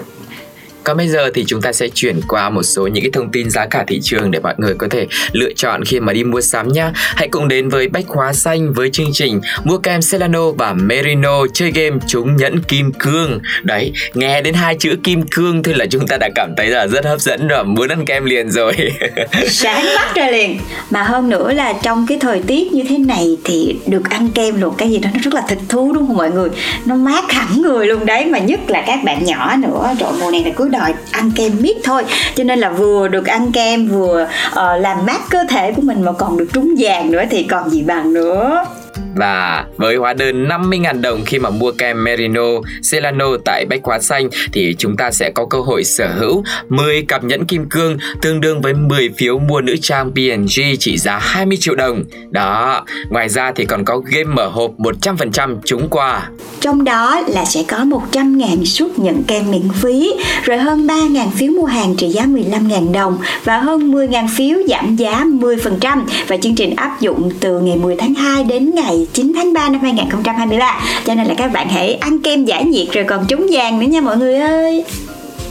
Còn 0.84 0.96
bây 0.96 1.08
giờ 1.08 1.30
thì 1.34 1.44
chúng 1.46 1.62
ta 1.62 1.72
sẽ 1.72 1.88
chuyển 1.94 2.20
qua 2.28 2.50
một 2.50 2.62
số 2.62 2.86
những 2.86 3.02
cái 3.02 3.10
thông 3.12 3.32
tin 3.32 3.50
giá 3.50 3.66
cả 3.66 3.84
thị 3.88 4.00
trường 4.02 4.30
để 4.30 4.40
mọi 4.40 4.54
người 4.58 4.74
có 4.74 4.86
thể 4.90 5.06
lựa 5.32 5.52
chọn 5.56 5.84
khi 5.84 6.00
mà 6.00 6.12
đi 6.12 6.24
mua 6.24 6.40
sắm 6.40 6.68
nhá. 6.68 6.92
Hãy 6.94 7.28
cùng 7.28 7.48
đến 7.48 7.68
với 7.68 7.88
Bách 7.88 8.08
Hóa 8.08 8.32
Xanh 8.32 8.72
với 8.72 8.90
chương 8.90 9.10
trình 9.12 9.40
mua 9.64 9.78
kem 9.78 10.00
Celano 10.10 10.50
và 10.50 10.72
Merino 10.72 11.46
chơi 11.54 11.70
game 11.70 11.96
trúng 12.08 12.36
nhẫn 12.36 12.62
kim 12.62 12.92
cương. 12.92 13.40
Đấy, 13.62 13.92
nghe 14.14 14.42
đến 14.42 14.54
hai 14.54 14.74
chữ 14.74 14.96
kim 15.04 15.22
cương 15.22 15.62
thôi 15.62 15.74
là 15.74 15.86
chúng 15.90 16.06
ta 16.06 16.16
đã 16.16 16.28
cảm 16.34 16.54
thấy 16.56 16.66
là 16.66 16.86
rất 16.86 17.04
hấp 17.04 17.20
dẫn 17.20 17.48
và 17.48 17.62
muốn 17.62 17.88
ăn 17.88 18.04
kem 18.04 18.24
liền 18.24 18.50
rồi. 18.50 18.74
sáng 19.48 19.84
mắt 19.94 20.14
ra 20.14 20.30
liền 20.30 20.58
mà 20.90 21.02
hơn 21.02 21.28
nữa 21.28 21.52
là 21.52 21.72
trong 21.82 22.06
cái 22.06 22.18
thời 22.20 22.42
tiết 22.46 22.72
như 22.72 22.82
thế 22.88 22.98
này 22.98 23.36
thì 23.44 23.76
được 23.86 24.10
ăn 24.10 24.28
kem 24.34 24.60
luôn 24.60 24.74
cái 24.78 24.90
gì 24.90 24.98
đó 24.98 25.10
nó 25.14 25.20
rất 25.22 25.34
là 25.34 25.42
thích 25.48 25.58
thú 25.68 25.92
đúng 25.92 26.06
không 26.06 26.16
mọi 26.16 26.30
người 26.30 26.48
nó 26.84 26.94
mát 26.94 27.32
hẳn 27.32 27.62
người 27.62 27.86
luôn 27.86 28.06
đấy 28.06 28.26
mà 28.26 28.38
nhất 28.38 28.60
là 28.66 28.84
các 28.86 29.04
bạn 29.04 29.24
nhỏ 29.24 29.56
nữa 29.56 29.94
trời 30.00 30.12
mùa 30.20 30.30
này 30.30 30.44
là 30.44 30.50
cứ 30.56 30.68
đòi 30.70 30.94
ăn 31.10 31.32
kem 31.36 31.52
miết 31.60 31.76
thôi. 31.84 32.04
Cho 32.34 32.44
nên 32.44 32.58
là 32.58 32.70
vừa 32.70 33.08
được 33.08 33.26
ăn 33.26 33.52
kem 33.52 33.88
vừa 33.88 34.28
uh, 34.48 34.56
làm 34.80 35.06
mát 35.06 35.20
cơ 35.30 35.38
thể 35.48 35.72
của 35.72 35.82
mình 35.82 36.02
mà 36.02 36.12
còn 36.12 36.38
được 36.38 36.48
trúng 36.52 36.74
vàng 36.78 37.10
nữa 37.10 37.22
thì 37.30 37.42
còn 37.42 37.70
gì 37.70 37.82
bằng 37.82 38.12
nữa. 38.12 38.64
Và 39.20 39.64
với 39.76 39.96
hóa 39.96 40.12
đơn 40.12 40.48
50.000 40.48 41.00
đồng 41.00 41.24
khi 41.24 41.38
mà 41.38 41.50
mua 41.50 41.72
kem 41.72 42.04
Merino 42.04 42.46
Celano 42.92 43.26
tại 43.44 43.66
Bách 43.70 43.80
Hóa 43.84 43.98
Xanh 43.98 44.28
thì 44.52 44.74
chúng 44.78 44.96
ta 44.96 45.10
sẽ 45.10 45.30
có 45.34 45.46
cơ 45.46 45.60
hội 45.60 45.84
sở 45.84 46.08
hữu 46.18 46.44
10 46.68 47.02
cặp 47.02 47.24
nhẫn 47.24 47.44
kim 47.44 47.68
cương 47.68 47.98
tương 48.22 48.40
đương 48.40 48.60
với 48.60 48.74
10 48.74 49.08
phiếu 49.18 49.38
mua 49.38 49.60
nữ 49.60 49.76
trang 49.82 50.10
P&G 50.12 50.60
trị 50.78 50.98
giá 50.98 51.18
20 51.18 51.58
triệu 51.60 51.74
đồng. 51.74 52.04
Đó, 52.30 52.84
ngoài 53.10 53.28
ra 53.28 53.52
thì 53.52 53.64
còn 53.64 53.84
có 53.84 53.98
game 53.98 54.24
mở 54.24 54.48
hộp 54.48 54.70
100% 54.78 55.56
trúng 55.64 55.88
quà. 55.88 56.28
Trong 56.60 56.84
đó 56.84 57.20
là 57.28 57.44
sẽ 57.44 57.62
có 57.68 57.76
100.000 57.76 58.64
suất 58.64 58.98
nhận 58.98 59.22
kem 59.22 59.50
miễn 59.50 59.68
phí, 59.74 60.14
rồi 60.44 60.58
hơn 60.58 60.86
3.000 60.86 61.30
phiếu 61.30 61.52
mua 61.52 61.64
hàng 61.64 61.96
trị 61.96 62.08
giá 62.08 62.22
15.000 62.22 62.92
đồng 62.92 63.18
và 63.44 63.58
hơn 63.58 63.92
10.000 63.92 64.28
phiếu 64.36 64.58
giảm 64.68 64.96
giá 64.96 65.24
10% 65.24 66.04
và 66.28 66.36
chương 66.36 66.54
trình 66.54 66.76
áp 66.76 67.00
dụng 67.00 67.30
từ 67.40 67.60
ngày 67.60 67.76
10 67.76 67.96
tháng 67.96 68.14
2 68.14 68.44
đến 68.44 68.70
ngày 68.74 69.06
9 69.12 69.32
tháng 69.34 69.52
3 69.52 69.68
năm 69.68 69.80
2023. 69.80 70.80
Cho 71.04 71.14
nên 71.14 71.26
là 71.26 71.34
các 71.34 71.52
bạn 71.52 71.68
hãy 71.68 71.94
ăn 71.94 72.18
kem 72.22 72.44
giải 72.44 72.64
nhiệt 72.64 72.86
rồi 72.92 73.04
còn 73.04 73.26
trúng 73.28 73.46
vàng 73.52 73.80
nữa 73.80 73.86
nha 73.86 74.00
mọi 74.00 74.16
người 74.16 74.34
ơi. 74.34 74.84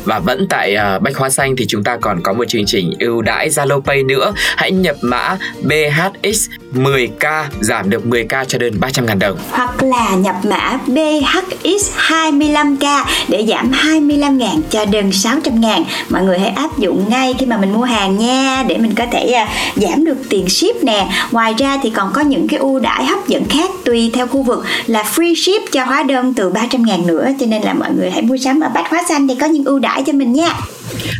Và 0.04 0.20
vẫn 0.20 0.48
tại 0.50 0.78
uh, 0.96 1.02
Bách 1.02 1.18
Hóa 1.18 1.30
Xanh 1.30 1.56
thì 1.56 1.66
chúng 1.68 1.84
ta 1.84 1.98
còn 1.98 2.22
có 2.24 2.34
một 2.34 2.44
chương 2.48 2.66
trình 2.66 2.94
ưu 3.00 3.22
đãi 3.22 3.50
Zalo 3.50 3.82
Pay 3.82 4.04
nữa. 4.04 4.34
Hãy 4.36 4.72
nhập 4.72 4.96
mã 5.02 5.38
BHX 5.62 6.50
10k 6.74 7.44
giảm 7.62 7.90
được 7.90 8.04
10k 8.06 8.46
cho 8.46 8.58
đơn 8.58 8.74
300.000 8.82 9.20
đồng. 9.20 9.38
Hoặc 9.52 9.84
là 9.84 10.16
nhập 10.16 10.36
mã 10.44 10.80
BHX25K 10.88 13.06
để 13.28 13.46
giảm 13.50 13.72
25.000 13.72 14.62
cho 14.70 14.86
đơn 14.86 15.10
600.000. 15.10 15.84
Mọi 16.10 16.24
người 16.24 16.40
hãy 16.40 16.50
áp 16.50 16.78
dụng 16.78 17.10
ngay 17.10 17.36
khi 17.40 17.46
mà 17.46 17.58
mình 17.58 17.74
mua 17.74 17.84
hàng 17.84 18.18
nha 18.18 18.64
để 18.68 18.78
mình 18.78 18.96
có 18.96 19.06
thể 19.12 19.32
à, 19.32 19.48
giảm 19.76 20.06
được 20.06 20.18
tiền 20.30 20.50
ship 20.50 20.84
nè. 20.84 21.08
Ngoài 21.32 21.54
ra 21.58 21.78
thì 21.84 21.90
còn 21.90 22.12
có 22.14 22.22
những 22.22 22.48
cái 22.48 22.60
ưu 22.60 22.80
đãi 22.80 23.06
hấp 23.06 23.28
dẫn 23.28 23.46
khác 23.50 23.70
tùy 23.86 24.12
theo 24.14 24.28
khu 24.28 24.42
vực 24.42 24.66
là 24.86 25.04
free 25.16 25.36
ship 25.36 25.72
cho 25.72 25.86
hóa 25.86 26.04
đơn 26.04 26.34
từ 26.34 26.52
300.000 26.52 27.06
nữa 27.06 27.28
cho 27.40 27.46
nên 27.46 27.62
là 27.62 27.74
mọi 27.74 27.90
người 27.98 28.12
hãy 28.12 28.22
mua 28.22 28.38
sắm 28.38 28.60
ở 28.60 28.70
Bách 28.70 28.90
Hóa 28.90 29.04
Xanh 29.10 29.28
thì 29.28 29.36
có 29.36 29.48
những 29.48 29.66
ưu 29.66 29.80
đãi 29.80 29.89
cho 30.08 30.14
mình 30.14 30.34
nha. 30.34 30.54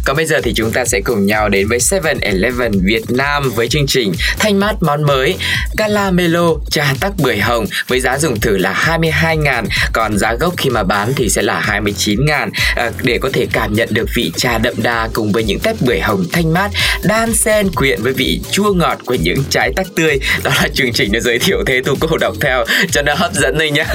Còn 0.06 0.16
bây 0.16 0.26
giờ 0.26 0.42
thì 0.44 0.54
chúng 0.54 0.72
ta 0.72 0.86
sẽ 0.86 1.02
cùng 1.02 1.26
nhau 1.26 1.50
đến 1.50 1.68
với 1.68 1.80
7-Eleven 1.80 2.72
Việt 2.84 3.12
Nam 3.12 3.52
với 3.56 3.68
chương 3.68 3.88
trình 3.88 4.14
thanh 4.40 4.60
mát 4.60 4.74
món 4.82 5.04
mới 5.04 5.38
Calamelo 5.78 6.50
trà 6.72 6.94
tắc 7.00 7.12
bưởi 7.18 7.38
hồng 7.38 7.66
với 7.88 8.00
giá 8.00 8.18
dùng 8.18 8.40
thử 8.40 8.58
là 8.58 8.74
22 8.74 9.38
ngàn 9.38 9.66
còn 9.94 10.18
giá 10.18 10.34
gốc 10.34 10.54
khi 10.58 10.70
mà 10.70 10.84
bán 10.84 11.14
thì 11.16 11.30
sẽ 11.30 11.42
là 11.42 11.60
29 11.60 12.26
ngàn. 12.26 12.50
À, 12.76 12.92
để 13.04 13.18
có 13.22 13.30
thể 13.34 13.48
cảm 13.54 13.74
nhận 13.74 13.90
được 13.92 14.10
vị 14.16 14.32
trà 14.36 14.58
đậm 14.58 14.74
đà 14.78 15.10
cùng 15.14 15.32
với 15.32 15.44
những 15.44 15.60
tép 15.60 15.76
bưởi 15.82 16.00
hồng 16.00 16.26
thanh 16.32 16.54
mát 16.54 16.72
đan 17.04 17.34
xen 17.34 17.70
quyện 17.76 18.04
với 18.04 18.14
vị 18.14 18.42
chua 18.52 18.74
ngọt 18.74 18.98
của 19.06 19.16
những 19.16 19.44
trái 19.50 19.74
tắc 19.76 19.88
tươi. 19.96 20.20
Đó 20.44 20.52
là 20.56 20.68
chương 20.74 20.94
trình 20.94 21.12
để 21.12 21.20
giới 21.20 21.40
thiệu 21.40 21.64
thế 21.66 21.82
tôi 21.86 21.96
cô 22.00 22.18
đọc 22.18 22.36
theo 22.42 22.66
cho 22.92 23.02
nó 23.02 23.14
hấp 23.14 23.34
dẫn 23.34 23.58
đây 23.58 23.72
nhá. 23.72 23.86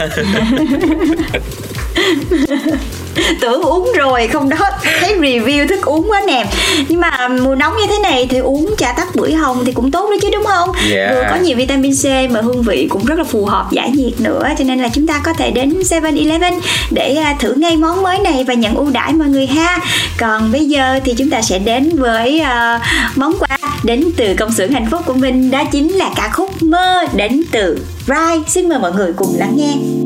tưởng 3.40 3.62
uống 3.62 3.92
rồi 3.96 4.28
không 4.28 4.48
đó. 4.48 4.70
Thấy 5.00 5.14
review 5.18 5.68
thức 5.68 5.82
uống 5.82 6.10
quá 6.10 6.22
nè. 6.26 6.44
Nhưng 6.88 7.00
mà 7.00 7.28
mùa 7.28 7.54
nóng 7.54 7.76
như 7.76 7.86
thế 7.88 7.98
này 7.98 8.26
thì 8.30 8.38
uống 8.38 8.74
trà 8.78 8.92
tắc 8.92 9.16
bưởi 9.16 9.32
hồng 9.32 9.62
thì 9.66 9.72
cũng 9.72 9.90
tốt 9.90 10.10
đó 10.10 10.16
chứ 10.22 10.30
đúng 10.32 10.44
không? 10.44 10.70
Yeah. 10.92 11.14
vừa 11.14 11.22
có 11.30 11.36
nhiều 11.36 11.56
vitamin 11.56 11.92
C 11.92 12.30
mà 12.30 12.40
hương 12.40 12.62
vị 12.62 12.86
cũng 12.90 13.04
rất 13.04 13.18
là 13.18 13.24
phù 13.24 13.44
hợp 13.44 13.66
giải 13.70 13.90
nhiệt 13.90 14.20
nữa 14.20 14.48
cho 14.58 14.64
nên 14.64 14.78
là 14.78 14.88
chúng 14.88 15.06
ta 15.06 15.20
có 15.24 15.32
thể 15.32 15.50
đến 15.50 15.74
7-Eleven 15.80 16.60
để 16.90 17.14
à, 17.14 17.36
thử 17.38 17.54
ngay 17.54 17.76
món 17.76 18.02
mới 18.02 18.18
này 18.18 18.44
và 18.44 18.54
nhận 18.54 18.74
ưu 18.74 18.90
đãi 18.90 19.12
mọi 19.12 19.28
người 19.28 19.46
ha. 19.46 19.78
Còn 20.18 20.52
bây 20.52 20.66
giờ 20.66 21.00
thì 21.04 21.14
chúng 21.14 21.30
ta 21.30 21.42
sẽ 21.42 21.58
đến 21.58 21.90
với 21.96 22.40
à, 22.40 22.80
món 23.16 23.38
quà 23.38 23.58
đến 23.84 24.04
từ 24.16 24.34
công 24.38 24.52
xưởng 24.52 24.72
hạnh 24.72 24.86
phúc 24.90 25.00
của 25.06 25.14
mình 25.14 25.50
đó 25.50 25.64
chính 25.72 25.92
là 25.92 26.10
ca 26.16 26.28
khúc 26.32 26.62
mơ 26.62 27.04
đến 27.16 27.42
từ 27.50 27.78
Rai. 28.06 28.40
Xin 28.48 28.68
mời 28.68 28.78
mọi 28.78 28.92
người 28.92 29.12
cùng 29.16 29.36
lắng 29.38 29.54
nghe 29.56 30.03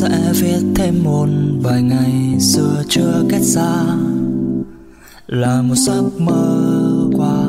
sẽ 0.00 0.32
viết 0.40 0.62
thêm 0.74 1.04
một 1.04 1.28
vài 1.62 1.82
ngày 1.82 2.40
xưa 2.40 2.82
chưa 2.88 3.24
kết 3.28 3.40
ra 3.42 3.72
là 5.26 5.62
một 5.62 5.74
giấc 5.74 6.02
mơ 6.18 6.64
qua 7.16 7.44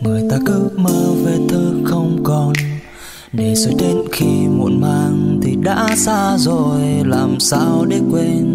người 0.00 0.22
ta 0.30 0.38
cứ 0.46 0.68
mơ 0.76 1.12
về 1.24 1.38
thứ 1.48 1.74
không 1.84 2.20
còn. 2.24 2.52
Để 3.32 3.54
rồi 3.54 3.74
đến 3.78 3.96
khi 4.12 4.46
muộn 4.56 4.80
màng 4.80 5.40
thì 5.42 5.56
đã 5.62 5.88
xa 5.96 6.38
rồi, 6.38 6.80
làm 7.04 7.40
sao 7.40 7.86
để 7.88 8.00
quên? 8.10 8.46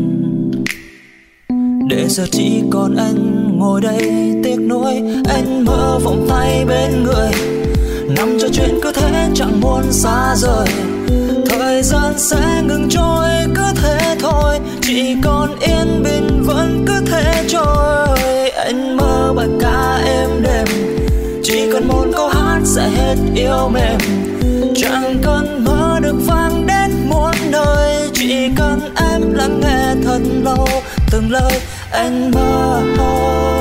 Để 1.89 2.07
giờ 2.09 2.25
chỉ 2.31 2.61
còn 2.71 2.95
anh 2.95 3.51
ngồi 3.57 3.81
đây, 3.81 4.33
tiếc 4.43 4.57
nuối, 4.57 4.93
anh 5.25 5.65
mơ 5.65 5.99
vòng 6.03 6.25
tay 6.29 6.65
bên 6.65 7.03
người. 7.03 7.31
Nằm 8.15 8.37
cho 8.39 8.47
chuyện 8.53 8.79
cứ 8.83 8.91
thế 8.95 9.29
chẳng 9.35 9.61
muốn 9.61 9.83
xa 9.91 10.35
rời 10.35 10.96
thời 11.49 11.83
gian 11.83 12.13
sẽ 12.17 12.61
ngừng 12.67 12.89
trôi 12.89 13.29
cứ 13.55 13.63
thế 13.81 14.15
thôi. 14.19 14.59
Chỉ 14.81 15.15
còn 15.23 15.59
yên 15.59 16.03
bình 16.03 16.43
vẫn 16.45 16.85
cứ 16.87 17.01
thế 17.11 17.45
trôi. 17.49 18.51
Anh 18.55 18.97
mơ 18.97 19.33
bài 19.35 19.47
ca 19.61 20.01
êm 20.05 20.29
đềm 20.43 20.67
chỉ 21.43 21.71
cần 21.71 21.87
một 21.87 22.05
câu 22.13 22.27
hát 22.27 22.59
sẽ 22.65 22.89
hết 22.89 23.15
yêu 23.35 23.69
mềm. 23.73 23.97
Chẳng 24.75 25.19
cần 25.23 25.65
mơ 25.65 25.99
được 26.01 26.15
vang 26.25 26.67
đến 26.67 26.91
muôn 27.09 27.35
nơi, 27.51 28.09
chỉ 28.13 28.49
cần 28.55 28.79
em 29.11 29.33
lắng 29.33 29.59
nghe 29.61 29.95
thật 30.03 30.19
lâu 30.43 30.67
từng 31.11 31.31
lời 31.31 31.61
anh 31.91 32.31
mơ 32.31 32.81
thôi 32.97 33.56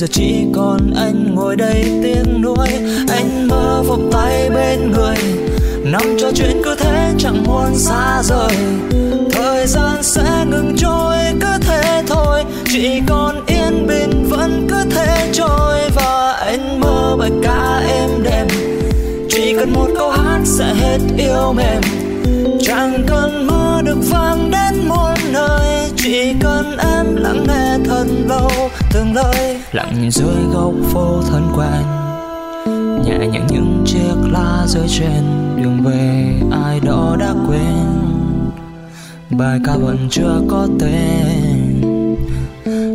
giờ 0.00 0.06
chỉ 0.10 0.44
còn 0.54 0.94
anh 0.96 1.34
ngồi 1.34 1.56
đây 1.56 1.84
tiếng 2.02 2.42
nuối. 2.42 2.68
Anh 3.08 3.48
mơ 3.48 3.82
vòng 3.86 4.10
tay 4.12 4.50
bên 4.50 4.92
người, 4.92 5.16
nằm 5.84 6.02
cho 6.20 6.30
chuyện 6.34 6.62
cứ 6.64 6.74
thế 6.78 7.12
chẳng 7.18 7.44
muốn 7.44 7.74
xa 7.74 8.22
rời. 8.22 8.52
Thời 9.32 9.66
gian 9.66 10.02
sẽ 10.02 10.44
ngừng 10.50 10.76
trôi, 10.78 11.16
cứ 11.40 11.48
thế 11.60 12.02
thôi. 12.06 12.44
Chỉ 12.72 13.00
còn 13.08 13.46
yên 13.46 13.86
bình 13.86 14.26
vẫn 14.30 14.66
cứ 14.70 14.84
thế 14.90 15.30
trôi. 15.32 15.90
Và 15.94 16.32
anh 16.32 16.80
mơ 16.80 17.16
bài 17.18 17.30
ca 17.42 17.82
êm 17.88 18.10
đềm. 18.22 18.46
Chỉ 19.28 19.54
cần 19.58 19.72
một 19.72 19.88
câu 19.98 20.10
hát 20.10 20.40
sẽ 20.44 20.74
hết 20.74 20.98
yêu 21.18 21.52
mềm. 21.52 21.82
Chẳng 22.60 23.04
cần 23.06 23.46
mơ 23.46 23.82
được 23.84 23.98
vang 24.10 24.50
đến 24.50 24.88
muôn 24.88 25.14
nơi. 25.32 25.90
Chỉ 25.96 26.32
cần 26.40 26.76
em 26.78 27.16
lắng 27.16 27.44
nghe 27.48 27.78
thật 27.84 28.06
lâu 28.28 28.69
từng 28.92 29.14
lời 29.14 29.56
lặng 29.72 29.94
nhìn 30.00 30.10
dưới 30.10 30.34
góc 30.52 30.74
phố 30.92 31.22
thân 31.30 31.42
quen, 31.56 31.82
nhẹ 33.04 33.26
nhàng 33.26 33.46
những 33.50 33.84
chiếc 33.86 34.14
lá 34.32 34.64
rơi 34.66 34.88
trên 34.88 35.22
đường 35.56 35.78
về, 35.84 36.34
ai 36.64 36.80
đó 36.80 37.16
đã 37.20 37.34
quên. 37.48 37.86
Bài 39.30 39.58
ca 39.66 39.76
vẫn 39.76 40.08
chưa 40.10 40.40
có 40.48 40.68
tên, 40.80 41.80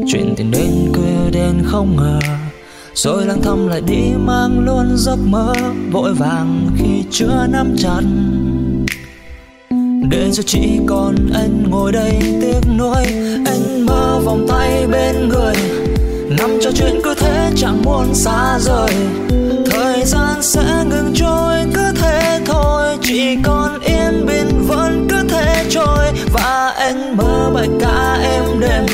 chuyện 0.08 0.34
tình 0.38 0.51
đến 0.51 0.91
cứ 0.93 1.29
đến 1.31 1.63
không 1.65 1.95
ngờ, 1.95 2.19
rồi 2.93 3.25
lang 3.25 3.41
thăm 3.41 3.67
lại 3.67 3.81
đi 3.81 4.01
mang 4.17 4.60
luôn 4.65 4.97
giấc 4.97 5.17
mơ 5.25 5.53
vội 5.91 6.13
vàng 6.13 6.69
khi 6.77 7.03
chưa 7.12 7.47
nắm 7.49 7.75
chặt. 7.77 8.01
Để 10.10 10.31
giờ 10.31 10.43
chỉ 10.45 10.79
còn 10.88 11.15
anh 11.34 11.63
ngồi 11.69 11.91
đây 11.91 12.19
tiếc 12.41 12.60
nuối, 12.77 13.05
anh 13.45 13.86
mơ 13.86 14.19
vòng 14.25 14.45
tay 14.49 14.88
bên 14.91 15.29
người 15.29 15.85
nằm 16.38 16.58
cho 16.62 16.71
chuyện 16.71 17.02
cứ 17.04 17.13
thế 17.13 17.52
chẳng 17.58 17.82
muốn 17.84 18.13
xa 18.13 18.60
rời. 18.60 18.89
Thời 19.71 20.04
gian 20.06 20.41
sẽ 20.41 20.86
ngừng 20.89 21.13
trôi 21.15 21.58
cứ 21.74 21.91
thế 22.02 22.39
thôi. 22.45 22.98
Chỉ 23.02 23.38
còn 23.43 23.80
yên 23.80 24.26
bình 24.26 24.67
vẫn 24.67 25.08
cứ 25.10 25.15
thế 25.30 25.65
trôi. 25.69 26.06
Và 26.34 26.74
anh 26.78 27.17
mơ 27.17 27.52
bài 27.54 27.67
ca 27.82 28.17
em 28.24 28.60
đêm, 28.60 28.86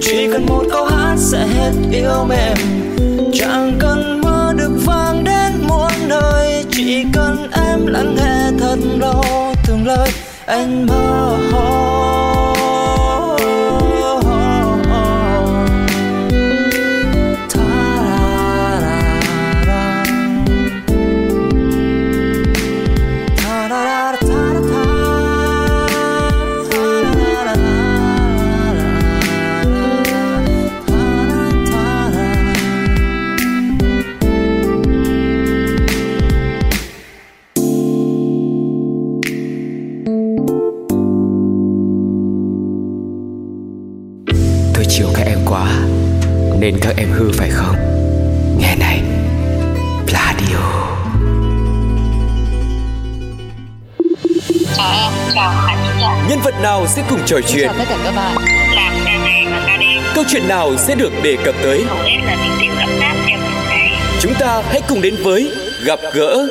chỉ 0.00 0.28
cần 0.32 0.46
một 0.46 0.64
câu 0.70 0.84
hát 0.84 1.16
sẽ 1.18 1.46
hết 1.46 1.72
yêu 1.92 2.24
mềm. 2.28 2.56
Chẳng 3.34 3.76
cần 3.78 4.20
mơ 4.20 4.52
được 4.56 4.72
vang 4.86 5.24
đến 5.24 5.52
muôn 5.68 5.92
nơi. 6.08 6.64
Chỉ 6.70 7.04
cần 7.12 7.50
em 7.52 7.86
lắng 7.86 8.14
nghe 8.16 8.58
thật 8.60 8.78
lâu 8.98 9.24
từng 9.66 9.86
lời 9.86 10.10
anh 10.46 10.86
mơ 10.86 11.36
hồ. 11.52 11.99
Em 46.96 47.08
hư 47.10 47.32
phải 47.32 47.50
không 47.50 47.76
Nghe 48.58 48.76
này 48.76 49.02
Pladio. 50.06 50.90
Nhân 56.28 56.38
vật 56.44 56.54
nào 56.62 56.86
sẽ 56.86 57.02
cùng 57.10 57.20
trò 57.26 57.40
chuyện 57.48 57.68
Chào 57.68 57.78
tất 57.78 57.84
cả 57.88 57.96
các 58.04 58.14
bạn. 58.16 58.36
Câu 60.14 60.24
chuyện 60.28 60.48
nào 60.48 60.76
sẽ 60.76 60.94
được 60.94 61.12
đề 61.22 61.36
cập 61.44 61.54
tới. 61.62 61.84
Chúng 64.20 64.34
ta 64.34 64.62
hãy 64.68 64.80
cùng 64.88 65.02
đến 65.02 65.14
với 65.22 65.50
Gặp 65.84 65.98
gỡ 66.12 66.48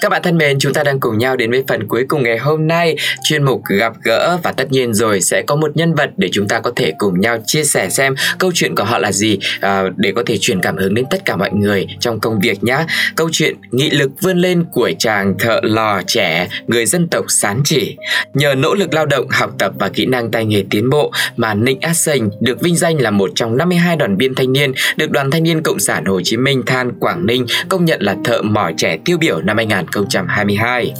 các 0.00 0.08
bạn 0.08 0.22
thân 0.22 0.38
mến, 0.38 0.58
chúng 0.58 0.72
ta 0.72 0.82
đang 0.82 1.00
cùng 1.00 1.18
nhau 1.18 1.36
đến 1.36 1.50
với 1.50 1.64
phần 1.68 1.88
cuối 1.88 2.04
cùng 2.08 2.22
ngày 2.22 2.38
hôm 2.38 2.66
nay, 2.66 2.96
chuyên 3.24 3.42
mục 3.42 3.62
gặp 3.68 3.92
gỡ 4.02 4.38
và 4.42 4.52
tất 4.52 4.72
nhiên 4.72 4.94
rồi 4.94 5.20
sẽ 5.20 5.42
có 5.46 5.56
một 5.56 5.76
nhân 5.76 5.94
vật 5.94 6.10
để 6.16 6.28
chúng 6.32 6.48
ta 6.48 6.60
có 6.60 6.72
thể 6.76 6.92
cùng 6.98 7.20
nhau 7.20 7.38
chia 7.46 7.64
sẻ 7.64 7.88
xem 7.90 8.14
câu 8.38 8.50
chuyện 8.54 8.74
của 8.74 8.84
họ 8.84 8.98
là 8.98 9.12
gì 9.12 9.38
à, 9.60 9.82
để 9.96 10.12
có 10.16 10.22
thể 10.26 10.38
truyền 10.40 10.60
cảm 10.60 10.76
hứng 10.76 10.94
đến 10.94 11.04
tất 11.10 11.24
cả 11.24 11.36
mọi 11.36 11.50
người 11.52 11.86
trong 12.00 12.20
công 12.20 12.40
việc 12.40 12.64
nhé. 12.64 12.78
Câu 13.16 13.28
chuyện 13.32 13.56
nghị 13.70 13.90
lực 13.90 14.10
vươn 14.20 14.38
lên 14.38 14.64
của 14.72 14.90
chàng 14.98 15.34
thợ 15.38 15.60
lò 15.62 16.02
trẻ 16.06 16.48
người 16.66 16.86
dân 16.86 17.08
tộc 17.08 17.24
Sán 17.28 17.60
Chỉ. 17.64 17.96
Nhờ 18.34 18.54
nỗ 18.54 18.74
lực 18.74 18.94
lao 18.94 19.06
động, 19.06 19.28
học 19.30 19.50
tập 19.58 19.72
và 19.78 19.88
kỹ 19.88 20.06
năng 20.06 20.30
tay 20.30 20.44
nghề 20.44 20.64
tiến 20.70 20.90
bộ 20.90 21.12
mà 21.36 21.54
Ninh 21.54 21.80
Á 21.80 21.94
Sành 21.94 22.30
được 22.40 22.60
vinh 22.60 22.76
danh 22.76 23.00
là 23.00 23.10
một 23.10 23.30
trong 23.34 23.56
52 23.56 23.96
đoàn 23.96 24.16
viên 24.16 24.34
thanh 24.34 24.52
niên 24.52 24.72
được 24.96 25.10
Đoàn 25.10 25.30
Thanh 25.30 25.42
niên 25.42 25.62
Cộng 25.62 25.78
sản 25.78 26.04
Hồ 26.04 26.20
Chí 26.24 26.36
Minh 26.36 26.62
Than 26.66 26.92
Quảng 27.00 27.26
Ninh 27.26 27.46
công 27.68 27.84
nhận 27.84 28.02
là 28.02 28.16
thợ 28.24 28.42
mỏ 28.42 28.70
trẻ 28.76 28.98
tiêu 29.04 29.18
biểu 29.18 29.40
năm 29.42 29.56
2000 29.56 29.87
2022. 29.90 30.94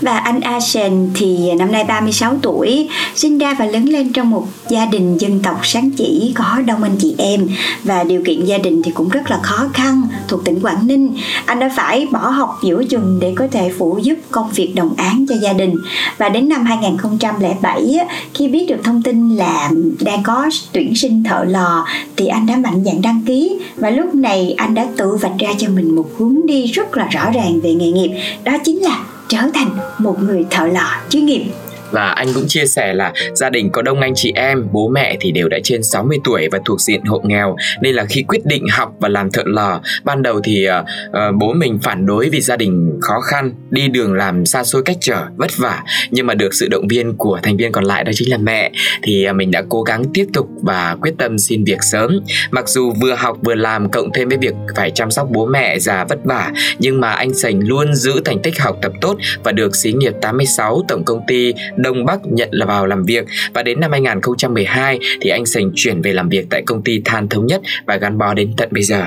Và 0.00 0.18
anh 0.18 0.40
Asen 0.40 1.10
thì 1.14 1.52
năm 1.58 1.72
nay 1.72 1.84
36 1.84 2.38
tuổi, 2.42 2.88
sinh 3.14 3.38
ra 3.38 3.54
và 3.58 3.64
lớn 3.64 3.84
lên 3.84 4.12
trong 4.12 4.30
một 4.30 4.46
gia 4.68 4.86
đình 4.86 5.18
dân 5.18 5.40
tộc 5.42 5.60
sáng 5.62 5.90
chỉ 5.90 6.32
có 6.34 6.62
đông 6.66 6.82
anh 6.82 6.96
chị 6.98 7.14
em 7.18 7.48
và 7.84 8.04
điều 8.04 8.22
kiện 8.24 8.44
gia 8.44 8.58
đình 8.58 8.82
thì 8.82 8.90
cũng 8.90 9.08
rất 9.08 9.30
là 9.30 9.38
khó 9.42 9.68
khăn 9.72 10.02
thuộc 10.28 10.44
tỉnh 10.44 10.60
Quảng 10.60 10.86
Ninh. 10.86 11.14
Anh 11.46 11.58
đã 11.58 11.70
phải 11.76 12.06
bỏ 12.12 12.28
học 12.28 12.58
giữa 12.62 12.84
chừng 12.84 13.18
để 13.20 13.32
có 13.36 13.46
thể 13.50 13.72
phụ 13.78 13.98
giúp 14.02 14.14
công 14.30 14.50
việc 14.50 14.72
đồng 14.74 14.94
án 14.96 15.26
cho 15.28 15.34
gia 15.42 15.52
đình. 15.52 15.74
Và 16.18 16.28
đến 16.28 16.48
năm 16.48 16.64
2007 16.64 17.98
khi 18.34 18.48
biết 18.48 18.66
được 18.68 18.80
thông 18.84 19.02
tin 19.02 19.36
là 19.36 19.70
đang 20.00 20.22
có 20.22 20.50
tuyển 20.72 20.94
sinh 20.94 21.24
thợ 21.24 21.44
lò 21.44 21.86
thì 22.16 22.26
anh 22.26 22.46
đã 22.46 22.56
mạnh 22.56 22.84
dạn 22.84 23.02
đăng 23.02 23.22
ký 23.26 23.58
và 23.76 23.90
lúc 23.90 24.14
này 24.14 24.54
anh 24.56 24.74
đã 24.74 24.86
tự 24.96 25.16
vạch 25.16 25.38
ra 25.38 25.48
cho 25.58 25.68
mình 25.68 25.96
một 25.96 26.06
hướng 26.18 26.46
đi 26.46 26.66
rất 26.66 26.96
là 26.96 27.06
rõ 27.06 27.30
ràng 27.30 27.60
về 27.60 27.74
nghề 27.74 27.90
nghiệp 27.90 28.10
đó 28.44 28.58
chính 28.64 28.82
là 28.82 29.04
trở 29.28 29.38
thành 29.54 29.70
một 29.98 30.22
người 30.22 30.46
thợ 30.50 30.66
lò 30.66 31.00
chuyên 31.10 31.26
nghiệp 31.26 31.52
và 31.90 32.08
anh 32.08 32.28
cũng 32.34 32.44
chia 32.48 32.66
sẻ 32.66 32.94
là 32.94 33.12
gia 33.34 33.50
đình 33.50 33.70
có 33.70 33.82
đông 33.82 34.00
anh 34.00 34.12
chị 34.16 34.32
em, 34.34 34.68
bố 34.72 34.88
mẹ 34.88 35.16
thì 35.20 35.32
đều 35.32 35.48
đã 35.48 35.58
trên 35.64 35.82
60 35.82 36.18
tuổi 36.24 36.48
và 36.52 36.58
thuộc 36.64 36.80
diện 36.80 37.04
hộ 37.04 37.20
nghèo. 37.24 37.56
Nên 37.80 37.94
là 37.94 38.04
khi 38.04 38.22
quyết 38.22 38.46
định 38.46 38.66
học 38.70 38.92
và 39.00 39.08
làm 39.08 39.30
thợ 39.30 39.42
lò, 39.46 39.80
ban 40.04 40.22
đầu 40.22 40.40
thì 40.44 40.68
uh, 40.68 41.14
bố 41.38 41.52
mình 41.52 41.78
phản 41.82 42.06
đối 42.06 42.28
vì 42.28 42.40
gia 42.40 42.56
đình 42.56 42.98
khó 43.00 43.20
khăn, 43.20 43.52
đi 43.70 43.88
đường 43.88 44.14
làm 44.14 44.46
xa 44.46 44.64
xôi 44.64 44.82
cách 44.82 44.96
trở, 45.00 45.22
vất 45.36 45.50
vả. 45.56 45.82
Nhưng 46.10 46.26
mà 46.26 46.34
được 46.34 46.54
sự 46.54 46.68
động 46.70 46.88
viên 46.88 47.16
của 47.16 47.38
thành 47.42 47.56
viên 47.56 47.72
còn 47.72 47.84
lại 47.84 48.04
đó 48.04 48.12
chính 48.14 48.30
là 48.30 48.38
mẹ. 48.38 48.70
Thì 49.02 49.26
uh, 49.30 49.36
mình 49.36 49.50
đã 49.50 49.62
cố 49.68 49.82
gắng 49.82 50.04
tiếp 50.14 50.26
tục 50.32 50.48
và 50.62 50.96
quyết 51.00 51.14
tâm 51.18 51.38
xin 51.38 51.64
việc 51.64 51.82
sớm. 51.82 52.20
Mặc 52.50 52.68
dù 52.68 52.92
vừa 53.00 53.14
học 53.14 53.38
vừa 53.42 53.54
làm 53.54 53.90
cộng 53.90 54.12
thêm 54.12 54.28
với 54.28 54.38
việc 54.38 54.54
phải 54.76 54.90
chăm 54.90 55.10
sóc 55.10 55.28
bố 55.30 55.46
mẹ 55.46 55.78
già 55.78 56.04
vất 56.04 56.24
vả 56.24 56.52
nhưng 56.78 57.00
mà 57.00 57.10
anh 57.10 57.34
Sành 57.34 57.68
luôn 57.68 57.94
giữ 57.94 58.20
thành 58.24 58.38
tích 58.42 58.58
học 58.58 58.76
tập 58.82 58.92
tốt 59.00 59.16
và 59.44 59.52
được 59.52 59.76
xí 59.76 59.92
nghiệp 59.92 60.12
86 60.20 60.82
tổng 60.88 61.04
công 61.04 61.20
ty 61.26 61.52
Đông 61.76 62.04
Bắc 62.04 62.20
nhận 62.24 62.48
là 62.52 62.66
vào 62.66 62.86
làm 62.86 63.04
việc 63.04 63.24
và 63.54 63.62
đến 63.62 63.80
năm 63.80 63.92
2012 63.92 64.98
thì 65.20 65.30
anh 65.30 65.46
Sành 65.46 65.70
chuyển 65.74 66.02
về 66.02 66.12
làm 66.12 66.28
việc 66.28 66.46
tại 66.50 66.62
công 66.66 66.82
ty 66.82 67.02
Than 67.04 67.28
Thống 67.28 67.46
Nhất 67.46 67.60
và 67.86 67.96
gắn 67.96 68.18
bó 68.18 68.34
đến 68.34 68.54
tận 68.56 68.68
bây 68.72 68.82
giờ. 68.82 69.06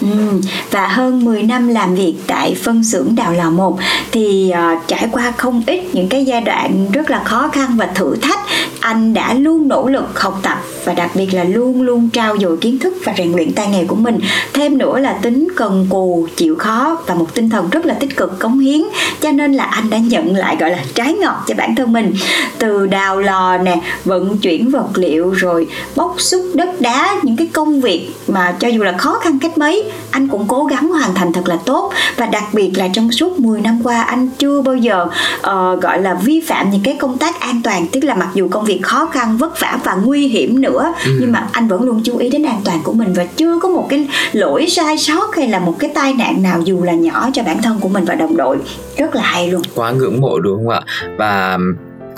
Ừ, 0.00 0.40
và 0.70 0.88
hơn 0.88 1.24
10 1.24 1.42
năm 1.42 1.68
làm 1.68 1.94
việc 1.94 2.14
tại 2.26 2.54
phân 2.54 2.84
xưởng 2.84 3.14
đào 3.14 3.32
lò 3.32 3.50
1 3.50 3.78
thì 4.12 4.52
uh, 4.52 4.86
trải 4.86 5.08
qua 5.12 5.32
không 5.36 5.62
ít 5.66 5.80
những 5.92 6.08
cái 6.08 6.24
giai 6.24 6.40
đoạn 6.40 6.86
rất 6.92 7.10
là 7.10 7.22
khó 7.24 7.48
khăn 7.48 7.76
và 7.76 7.86
thử 7.86 8.16
thách 8.16 8.40
anh 8.80 9.14
đã 9.14 9.34
luôn 9.34 9.68
nỗ 9.68 9.88
lực 9.88 10.20
học 10.20 10.40
tập 10.42 10.58
và 10.84 10.94
đặc 10.94 11.10
biệt 11.14 11.34
là 11.34 11.44
luôn 11.44 11.82
luôn 11.82 12.08
trao 12.12 12.38
dồi 12.38 12.56
kiến 12.56 12.78
thức 12.78 12.94
và 13.04 13.14
rèn 13.18 13.32
luyện 13.32 13.52
tay 13.52 13.68
nghề 13.68 13.84
của 13.84 13.96
mình. 13.96 14.18
Thêm 14.52 14.78
nữa 14.78 14.98
là 14.98 15.12
tính 15.12 15.48
cần 15.56 15.86
cù 15.90 16.26
chịu 16.36 16.56
khó 16.56 16.98
và 17.06 17.14
một 17.14 17.34
tinh 17.34 17.50
thần 17.50 17.70
rất 17.70 17.86
là 17.86 17.94
tích 17.94 18.16
cực 18.16 18.38
cống 18.38 18.58
hiến 18.58 18.82
cho 19.20 19.30
nên 19.30 19.52
là 19.52 19.64
anh 19.64 19.90
đã 19.90 19.98
nhận 19.98 20.36
lại 20.36 20.56
gọi 20.60 20.70
là 20.70 20.84
trái 20.94 21.14
ngọt 21.14 21.44
cho 21.46 21.54
bản 21.54 21.74
thân 21.74 21.92
mình. 21.92 22.14
Từ 22.58 22.86
đào 22.86 23.20
lò 23.20 23.58
nè 23.58 23.80
vận 24.04 24.38
chuyển 24.38 24.70
vật 24.70 24.88
liệu 24.94 25.30
rồi 25.30 25.66
bốc 25.96 26.14
xúc 26.18 26.42
đất 26.54 26.80
đá 26.80 27.14
những 27.22 27.36
cái 27.36 27.46
công 27.46 27.80
việc 27.80 28.10
mà 28.28 28.56
cho 28.60 28.68
dù 28.68 28.82
là 28.82 28.92
khó 28.92 29.18
khăn 29.18 29.38
cách 29.38 29.58
mấy 29.58 29.84
anh 30.10 30.28
cũng 30.28 30.44
cố 30.48 30.64
gắng 30.64 30.88
hoàn 30.88 31.14
thành 31.14 31.32
thật 31.32 31.48
là 31.48 31.56
tốt 31.64 31.92
và 32.16 32.26
đặc 32.26 32.44
biệt 32.52 32.70
là 32.76 32.88
trong 32.92 33.12
suốt 33.12 33.40
10 33.40 33.60
năm 33.60 33.80
qua 33.84 34.02
anh 34.02 34.28
chưa 34.38 34.62
bao 34.62 34.76
giờ 34.76 35.06
uh, 35.38 35.82
gọi 35.82 36.02
là 36.02 36.14
vi 36.14 36.40
phạm 36.40 36.70
những 36.70 36.82
cái 36.84 36.96
công 37.00 37.18
tác 37.18 37.40
an 37.40 37.60
toàn. 37.64 37.86
Tức 37.92 38.04
là 38.04 38.14
mặc 38.14 38.28
dù 38.34 38.48
công 38.48 38.64
việc 38.64 38.80
khó 38.82 39.06
khăn 39.06 39.36
vất 39.36 39.60
vả 39.60 39.78
và 39.84 39.94
nguy 39.94 40.28
hiểm 40.28 40.60
nữa 40.60 40.92
ừ. 41.04 41.18
nhưng 41.20 41.32
mà 41.32 41.48
anh 41.52 41.68
vẫn 41.68 41.82
luôn 41.82 42.00
chú 42.04 42.18
ý 42.18 42.30
đến 42.30 42.42
an 42.42 42.60
toàn 42.64 42.80
của 42.82 42.92
mình 42.92 43.12
và 43.12 43.24
chưa 43.24 43.58
có 43.62 43.68
một 43.68 43.86
cái 43.88 44.08
lỗi 44.32 44.66
sai 44.68 44.98
sót 44.98 45.36
hay 45.36 45.48
là 45.48 45.58
một 45.58 45.76
cái 45.78 45.90
tai 45.94 46.14
nạn 46.14 46.42
nào 46.42 46.60
dù 46.64 46.82
là 46.82 46.92
nhỏ 46.92 47.28
cho 47.32 47.42
bản 47.42 47.62
thân 47.62 47.80
của 47.80 47.88
mình 47.88 48.04
và 48.04 48.14
đồng 48.14 48.36
đội. 48.36 48.58
Rất 48.96 49.14
là 49.14 49.22
hay 49.22 49.48
luôn. 49.48 49.62
Quá 49.74 49.90
ngưỡng 49.90 50.20
mộ 50.20 50.38
đúng 50.40 50.56
không 50.56 50.68
ạ? 50.68 50.80
Và 51.18 51.58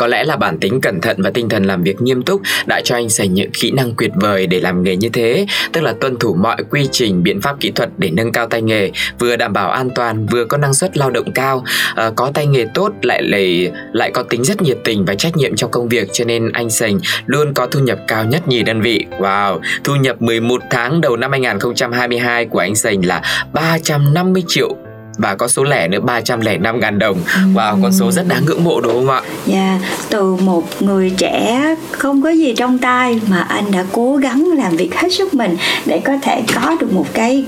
có 0.00 0.06
lẽ 0.06 0.24
là 0.24 0.36
bản 0.36 0.58
tính 0.58 0.80
cẩn 0.80 1.00
thận 1.00 1.16
và 1.22 1.30
tinh 1.30 1.48
thần 1.48 1.64
làm 1.64 1.82
việc 1.82 2.02
nghiêm 2.02 2.22
túc 2.22 2.40
đã 2.66 2.80
cho 2.84 2.94
anh 2.94 3.08
sành 3.08 3.34
những 3.34 3.50
kỹ 3.50 3.70
năng 3.70 3.92
tuyệt 3.98 4.10
vời 4.14 4.46
để 4.46 4.60
làm 4.60 4.82
nghề 4.82 4.96
như 4.96 5.08
thế, 5.08 5.46
tức 5.72 5.80
là 5.80 5.94
tuân 6.00 6.16
thủ 6.16 6.34
mọi 6.34 6.56
quy 6.70 6.88
trình, 6.92 7.22
biện 7.22 7.40
pháp 7.40 7.60
kỹ 7.60 7.70
thuật 7.70 7.90
để 7.98 8.10
nâng 8.10 8.32
cao 8.32 8.46
tay 8.46 8.62
nghề, 8.62 8.90
vừa 9.18 9.36
đảm 9.36 9.52
bảo 9.52 9.70
an 9.70 9.90
toàn, 9.94 10.26
vừa 10.26 10.44
có 10.44 10.56
năng 10.56 10.74
suất 10.74 10.96
lao 10.96 11.10
động 11.10 11.32
cao, 11.34 11.64
à, 11.94 12.10
có 12.16 12.30
tay 12.34 12.46
nghề 12.46 12.66
tốt 12.74 12.92
lại 13.02 13.22
lại 13.22 13.70
lại 13.92 14.10
có 14.10 14.22
tính 14.22 14.44
rất 14.44 14.62
nhiệt 14.62 14.78
tình 14.84 15.04
và 15.04 15.14
trách 15.14 15.36
nhiệm 15.36 15.56
trong 15.56 15.70
công 15.70 15.88
việc 15.88 16.08
cho 16.12 16.24
nên 16.24 16.52
anh 16.52 16.70
sành 16.70 16.98
luôn 17.26 17.54
có 17.54 17.66
thu 17.66 17.80
nhập 17.80 17.98
cao 18.08 18.24
nhất 18.24 18.48
nhì 18.48 18.62
đơn 18.62 18.80
vị. 18.80 19.04
Wow, 19.18 19.60
thu 19.84 19.94
nhập 19.94 20.22
11 20.22 20.62
tháng 20.70 21.00
đầu 21.00 21.16
năm 21.16 21.30
2022 21.30 22.44
của 22.44 22.58
anh 22.58 22.74
sành 22.74 23.06
là 23.06 23.22
350 23.52 24.42
triệu 24.48 24.76
và 25.20 25.34
có 25.34 25.48
số 25.48 25.64
lẻ 25.64 25.88
nữa 25.88 26.00
305 26.00 26.80
ngàn 26.80 26.98
đồng. 26.98 27.18
Và 27.54 27.72
wow, 27.72 27.82
con 27.82 27.92
số 27.92 28.10
rất 28.10 28.28
đáng 28.28 28.44
ngưỡng 28.44 28.64
mộ 28.64 28.80
đúng 28.80 28.92
không 28.92 29.10
ạ? 29.10 29.22
Dạ, 29.46 29.54
yeah, 29.56 29.80
từ 30.10 30.34
một 30.34 30.82
người 30.82 31.10
trẻ 31.16 31.60
không 31.90 32.22
có 32.22 32.30
gì 32.30 32.54
trong 32.56 32.78
tay 32.78 33.20
mà 33.28 33.40
anh 33.40 33.70
đã 33.70 33.84
cố 33.92 34.16
gắng 34.16 34.50
làm 34.56 34.76
việc 34.76 34.94
hết 34.94 35.12
sức 35.12 35.34
mình 35.34 35.56
để 35.86 35.98
có 35.98 36.12
thể 36.22 36.42
có 36.54 36.76
được 36.80 36.92
một 36.92 37.06
cái 37.14 37.44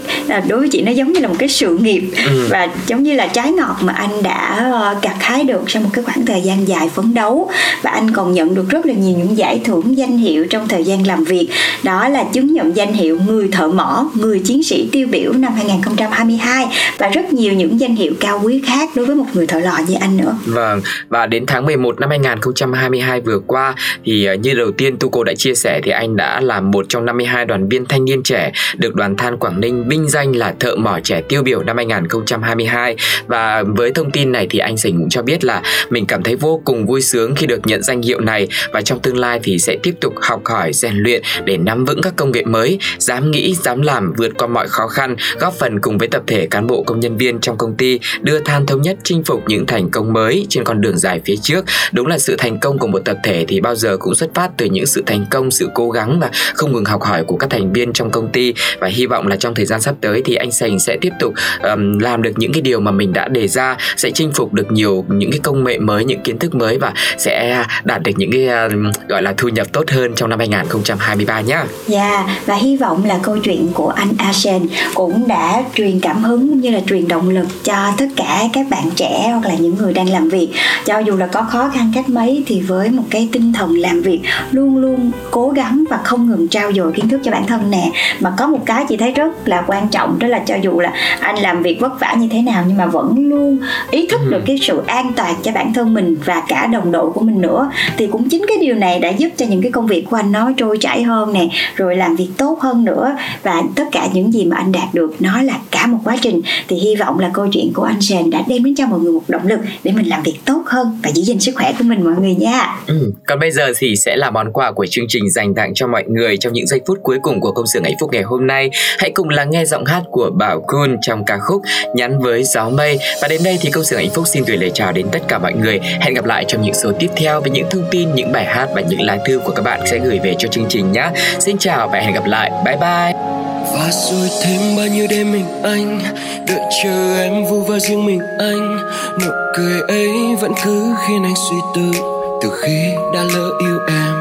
đối 0.49 0.59
với 0.59 0.69
chị 0.69 0.83
nó 0.83 0.93
giống 0.93 1.13
như 1.13 1.21
là 1.21 1.29
một 1.29 1.35
cái 1.39 1.49
sự 1.49 1.79
nghiệp. 1.79 2.03
Ừ. 2.27 2.47
và 2.51 2.69
giống 2.87 3.03
như 3.03 3.15
là 3.15 3.27
trái 3.27 3.53
ngọt 3.53 3.77
mà 3.81 3.93
anh 3.93 4.23
đã 4.23 4.71
ờ, 4.73 4.97
gặt 5.03 5.17
hái 5.21 5.45
được 5.45 5.71
sau 5.71 5.83
một 5.83 5.91
cái 5.93 6.05
khoảng 6.05 6.27
thời 6.27 6.41
gian 6.41 6.69
dài 6.69 6.89
phấn 6.95 7.15
đấu. 7.15 7.51
Và 7.83 7.91
anh 7.91 8.11
còn 8.11 8.33
nhận 8.33 8.55
được 8.55 8.69
rất 8.69 8.87
là 8.87 8.95
nhiều 8.95 9.19
những 9.19 9.37
giải 9.37 9.61
thưởng 9.65 9.97
danh 9.97 10.19
hiệu 10.19 10.47
trong 10.51 10.69
thời 10.69 10.85
gian 10.85 11.07
làm 11.07 11.25
việc. 11.25 11.49
Đó 11.83 12.09
là 12.09 12.25
chứng 12.25 12.53
nhận 12.53 12.77
danh 12.77 12.93
hiệu 12.93 13.19
người 13.27 13.49
thợ 13.53 13.69
mỏ 13.69 14.11
người 14.15 14.39
chiến 14.39 14.63
sĩ 14.63 14.89
tiêu 14.93 15.07
biểu 15.11 15.33
năm 15.33 15.53
2022 15.55 16.67
và 16.99 17.09
rất 17.09 17.33
nhiều 17.33 17.53
những 17.53 17.62
những 17.63 17.81
danh 17.81 17.97
hiệu 17.97 18.13
cao 18.21 18.41
quý 18.45 18.63
khác 18.67 18.91
đối 18.95 19.07
với 19.07 19.17
một 19.17 19.25
người 19.35 19.47
thợ 19.47 19.61
lò 19.61 19.79
như 19.89 19.95
anh 20.01 20.17
nữa. 20.17 20.37
Vâng, 20.47 20.81
và 21.09 21.27
đến 21.27 21.47
tháng 21.47 21.67
11 21.67 22.01
năm 22.01 22.11
2022 22.11 23.21
vừa 23.21 23.39
qua 23.47 23.75
thì 24.05 24.25
ờ, 24.25 24.35
như 24.35 24.55
đầu 24.55 24.73
tiên 24.73 24.97
Tu 25.01 25.09
cô 25.09 25.25
đã 25.25 25.35
chia 25.35 25.55
sẻ 25.55 25.81
thì 25.85 25.91
anh 25.91 26.17
đã 26.17 26.41
là 26.41 26.61
một 26.61 26.87
trong 26.89 27.05
52 27.05 27.45
đoàn 27.45 27.69
viên 27.69 27.87
thanh 27.87 28.05
niên 28.05 28.23
trẻ 28.23 28.53
được 28.77 28.95
đoàn 28.95 29.17
than 29.17 29.39
Quảng 29.39 29.61
Ninh 29.61 29.89
vinh 29.89 30.09
danh 30.09 30.37
là 30.37 30.55
thợ 30.61 30.77
mỏ 30.77 30.99
trẻ 31.05 31.23
tiêu 31.29 31.43
biểu 31.43 31.63
năm 31.63 31.77
2022 31.77 32.97
và 33.27 33.63
với 33.63 33.93
thông 33.93 34.11
tin 34.11 34.33
này 34.33 34.47
thì 34.51 34.59
anh 34.59 34.77
Sành 34.77 34.93
cũng 34.93 35.09
cho 35.09 35.23
biết 35.23 35.45
là 35.45 35.63
mình 35.91 36.07
cảm 36.07 36.23
thấy 36.23 36.37
vô 36.37 36.63
cùng 36.65 36.87
vui 36.87 37.03
sướng 37.03 37.35
khi 37.35 37.47
được 37.47 37.67
nhận 37.67 37.83
danh 37.83 38.03
hiệu 38.03 38.21
này 38.21 38.49
và 38.73 38.83
trong 38.83 39.01
tương 39.01 39.19
lai 39.19 39.41
thì 39.43 39.59
sẽ 39.59 39.77
tiếp 39.83 39.95
tục 40.01 40.15
học 40.23 40.41
hỏi 40.45 40.73
rèn 40.73 40.95
luyện 40.95 41.23
để 41.45 41.57
nắm 41.57 41.85
vững 41.85 42.03
các 42.03 42.17
công 42.17 42.33
nghệ 42.33 42.45
mới, 42.45 42.79
dám 42.99 43.31
nghĩ, 43.31 43.55
dám 43.55 43.83
làm 43.83 44.13
vượt 44.17 44.33
qua 44.39 44.47
mọi 44.47 44.69
khó 44.69 44.87
khăn, 44.87 45.17
góp 45.39 45.55
phần 45.55 45.81
cùng 45.81 45.99
với 45.99 46.09
tập 46.09 46.23
thể 46.27 46.47
cán 46.47 46.67
bộ 46.67 46.83
công 46.83 47.01
nhân 47.01 47.17
viên 47.17 47.41
trong 47.43 47.59
công 47.59 47.75
ty 47.75 48.01
đưa 48.21 48.39
Than 48.39 48.67
Thống 48.67 48.83
Nhất 48.83 48.97
chinh 49.05 49.23
phục 49.25 49.43
những 49.47 49.67
thành 49.67 49.91
công 49.91 50.13
mới 50.13 50.47
trên 50.49 50.65
con 50.65 50.81
đường 50.81 50.99
dài 50.99 51.21
phía 51.25 51.37
trước. 51.43 51.65
Đúng 51.93 52.07
là 52.07 52.19
sự 52.19 52.37
thành 52.39 52.59
công 52.59 52.79
của 52.79 52.87
một 52.87 52.99
tập 53.05 53.17
thể 53.25 53.45
thì 53.49 53.61
bao 53.61 53.75
giờ 53.75 53.97
cũng 53.97 54.15
xuất 54.15 54.35
phát 54.35 54.51
từ 54.57 54.67
những 54.67 54.87
sự 54.87 55.03
thành 55.07 55.27
công, 55.31 55.51
sự 55.51 55.69
cố 55.75 55.91
gắng 55.91 56.21
và 56.21 56.31
không 56.55 56.73
ngừng 56.73 56.85
học 56.85 57.03
hỏi 57.03 57.25
của 57.25 57.37
các 57.37 57.51
thành 57.51 57.73
viên 57.73 57.93
trong 57.93 58.11
công 58.11 58.29
ty 58.33 58.55
và 58.79 58.89
hy 58.89 59.07
vọng 59.07 59.27
là 59.27 59.37
trong 59.37 59.55
thời 59.55 59.67
gian 59.67 59.81
sắp 59.81 59.95
tới 60.01 60.23
thì 60.25 60.35
anh 60.35 60.53
Sành 60.53 60.79
sẽ 60.81 60.97
tiếp 61.01 61.13
tục 61.21 61.35
um, 61.63 61.99
làm 61.99 62.23
được 62.23 62.33
những 62.37 62.53
cái 62.53 62.63
điều 62.63 62.81
mà 62.81 62.91
mình 62.91 63.13
đã 63.13 63.29
đề 63.29 63.49
ra, 63.49 63.77
sẽ 63.97 64.11
chinh 64.11 64.33
phục 64.33 64.53
được 64.53 64.73
nhiều 64.73 65.05
những 65.09 65.31
cái 65.31 65.41
công 65.43 65.65
nghệ 65.65 65.79
mới, 65.79 66.05
những 66.05 66.21
kiến 66.21 66.39
thức 66.39 66.55
mới 66.55 66.79
và 66.79 66.93
sẽ 67.19 67.65
đạt 67.85 68.03
được 68.03 68.13
những 68.17 68.31
cái 68.33 68.49
uh, 68.67 69.09
gọi 69.09 69.23
là 69.23 69.35
thu 69.37 69.49
nhập 69.49 69.67
tốt 69.73 69.91
hơn 69.91 70.13
trong 70.15 70.31
năm 70.31 70.39
2023 70.39 71.41
nhá. 71.41 71.65
Dạ 71.87 72.11
yeah, 72.11 72.47
và 72.47 72.55
hy 72.55 72.77
vọng 72.77 73.05
là 73.05 73.19
câu 73.23 73.39
chuyện 73.39 73.69
của 73.75 73.89
anh 73.89 74.09
Asen 74.19 74.69
cũng 74.95 75.29
đã 75.29 75.63
truyền 75.75 76.01
cảm 76.01 76.25
hứng 76.25 76.61
như 76.61 76.71
là 76.71 76.81
truyền 76.89 77.09
động 77.09 77.32
lực 77.35 77.65
cho 77.65 77.93
tất 77.99 78.07
cả 78.17 78.43
các 78.53 78.67
bạn 78.71 78.91
trẻ 78.97 79.29
hoặc 79.31 79.49
là 79.49 79.55
những 79.55 79.77
người 79.77 79.93
đang 79.93 80.09
làm 80.09 80.29
việc. 80.29 80.49
Cho 80.85 80.99
dù 80.99 81.17
là 81.17 81.27
có 81.27 81.43
khó 81.43 81.69
khăn 81.75 81.93
cách 81.95 82.09
mấy 82.09 82.43
thì 82.47 82.61
với 82.61 82.91
một 82.91 83.05
cái 83.11 83.29
tinh 83.33 83.53
thần 83.53 83.79
làm 83.79 84.03
việc 84.03 84.21
luôn 84.51 84.77
luôn 84.77 85.11
cố 85.31 85.49
gắng 85.49 85.85
và 85.91 86.01
không 86.05 86.29
ngừng 86.29 86.49
trao 86.49 86.73
dồi 86.73 86.93
kiến 86.93 87.09
thức 87.09 87.21
cho 87.25 87.31
bản 87.31 87.47
thân 87.47 87.71
nè. 87.71 87.91
Mà 88.21 88.33
có 88.39 88.47
một 88.47 88.61
cái 88.67 88.85
chị 88.89 88.97
thấy 88.97 89.13
rất 89.13 89.49
là 89.49 89.65
quan 89.67 89.89
trọng 89.89 90.19
đó 90.19 90.29
là 90.29 90.39
cho 90.47 90.55
dù 90.63 90.81
là 90.81 90.93
anh 91.21 91.39
làm 91.39 91.63
việc 91.63 91.81
vất 91.81 92.01
vả 92.01 92.15
như 92.19 92.29
thế 92.31 92.43
nào 92.43 92.65
nhưng 92.69 92.77
mà 92.77 92.87
vẫn 92.87 93.29
luôn 93.29 93.59
ý 93.91 94.07
thức 94.07 94.21
được 94.29 94.43
cái 94.47 94.59
sự 94.63 94.83
an 94.87 95.13
toàn 95.17 95.35
cho 95.43 95.53
bản 95.53 95.73
thân 95.75 95.95
mình 95.95 96.17
và 96.25 96.43
cả 96.49 96.67
đồng 96.67 96.93
đội 96.93 97.11
của 97.11 97.21
mình 97.21 97.41
nữa. 97.41 97.71
Thì 97.97 98.07
cũng 98.07 98.29
chính 98.29 98.45
cái 98.49 98.57
điều 98.61 98.75
này 98.75 98.99
đã 98.99 99.09
giúp 99.09 99.29
cho 99.37 99.47
những 99.47 99.63
cái 99.63 99.73
công 99.73 99.87
việc 99.87 100.07
của 100.11 100.17
anh 100.17 100.33
nó 100.33 100.53
trôi 100.57 100.79
chảy 100.81 101.03
hơn 101.03 101.33
nè 101.33 101.49
rồi 101.77 101.97
làm 101.97 102.17
việc 102.17 102.29
tốt 102.37 102.59
hơn 102.61 102.85
nữa. 102.85 103.17
Và 103.43 103.63
tất 103.75 103.85
cả 103.93 104.09
những 104.13 104.33
gì 104.33 104.45
mà 104.45 104.57
anh 104.57 104.73
đạt 104.73 104.95
được 104.95 105.17
nó 105.21 105.43
là 105.43 105.55
cả 105.71 105.87
một 105.87 105.99
quá 106.05 106.17
trình. 106.21 106.41
Thì 106.69 106.77
hy 106.77 106.97
vọng 106.97 107.19
là 107.23 107.31
câu 107.35 107.49
chuyện 107.53 107.73
của 107.75 107.83
anh 107.83 108.01
Sàn 108.01 108.31
đã 108.31 108.43
đem 108.49 108.65
đến 108.65 108.75
cho 108.75 108.87
mọi 108.87 109.01
người 109.01 109.13
một 109.13 109.23
động 109.29 109.47
lực 109.47 109.61
để 109.85 109.93
mình 109.93 110.09
làm 110.09 110.23
việc 110.23 110.39
tốt 110.45 110.63
hơn 110.67 110.99
và 111.03 111.11
giữ 111.11 111.23
gìn 111.23 111.41
sức 111.41 111.53
khỏe 111.55 111.75
của 111.79 111.85
mình 111.85 112.05
mọi 112.05 112.15
người 112.21 112.35
nha. 112.35 112.77
Ừ. 112.87 113.13
Còn 113.27 113.41
bây 113.41 113.51
giờ 113.51 113.73
thì 113.79 113.97
sẽ 113.97 114.17
là 114.17 114.31
món 114.31 114.53
quà 114.53 114.73
của 114.73 114.87
chương 114.87 115.05
trình 115.09 115.31
dành 115.31 115.55
tặng 115.55 115.75
cho 115.75 115.87
mọi 115.87 116.05
người 116.09 116.37
trong 116.37 116.53
những 116.53 116.67
giây 116.67 116.81
phút 116.87 116.99
cuối 117.03 117.19
cùng 117.23 117.41
của 117.41 117.53
công 117.53 117.67
xưởng 117.67 117.85
hạnh 117.85 117.95
phúc 118.01 118.11
ngày 118.13 118.23
hôm 118.23 118.47
nay. 118.47 118.71
Hãy 118.99 119.11
cùng 119.11 119.29
lắng 119.29 119.51
nghe 119.51 119.65
giọng 119.65 119.85
hát 119.85 120.03
của 120.11 120.31
Bảo 120.31 120.65
Kun 120.67 120.97
trong 121.03 121.25
ca 121.25 121.39
khúc 121.39 121.63
Nhắn 121.95 122.21
với 122.21 122.45
gió 122.45 122.69
mây. 122.69 122.99
Và 123.23 123.29
đến 123.29 123.41
đây 123.45 123.59
thì 123.61 123.71
công 123.71 123.85
xưởng 123.85 123.99
hạnh 123.99 124.11
phúc 124.15 124.25
xin 124.27 124.45
gửi 124.47 124.57
lời 124.57 124.71
chào 124.75 124.93
đến 124.93 125.07
tất 125.13 125.21
cả 125.29 125.39
mọi 125.39 125.53
người. 125.53 125.81
Hẹn 126.01 126.15
gặp 126.15 126.25
lại 126.25 126.45
trong 126.49 126.63
những 126.63 126.75
số 126.75 126.93
tiếp 126.99 127.09
theo 127.17 127.41
với 127.41 127.51
những 127.51 127.67
thông 127.71 127.85
tin, 127.91 128.15
những 128.15 128.33
bài 128.33 128.45
hát 128.45 128.69
và 128.75 128.81
những 128.81 129.01
lá 129.01 129.19
thư 129.27 129.39
của 129.39 129.53
các 129.53 129.63
bạn 129.63 129.81
sẽ 129.87 129.99
gửi 129.99 130.19
về 130.25 130.35
cho 130.39 130.49
chương 130.49 130.67
trình 130.69 130.93
nhé. 130.93 131.11
Xin 131.39 131.59
chào 131.59 131.89
và 131.89 132.01
hẹn 132.01 132.15
gặp 132.15 132.27
lại. 132.27 132.51
Bye 132.65 132.77
bye 132.77 133.52
và 133.73 133.91
rồi 134.11 134.29
thêm 134.43 134.77
bao 134.77 134.87
nhiêu 134.87 135.07
đêm 135.11 135.33
mình 135.33 135.63
anh, 135.63 136.01
đợi 136.49 136.61
chờ 136.83 137.17
em 137.23 137.45
vu 137.45 137.61
vơ 137.61 137.79
riêng 137.79 138.07
mình 138.07 138.21
anh. 138.39 138.79
Nụ 139.21 139.31
cười 139.57 139.81
ấy 139.81 140.37
vẫn 140.41 140.53
cứ 140.65 140.95
khiến 141.07 141.25
anh 141.25 141.35
suy 141.51 141.57
tư, 141.75 142.01
từ 142.43 142.51
khi 142.63 142.93
đã 143.15 143.23
lỡ 143.23 143.51
yêu 143.61 143.79
em, 143.89 144.15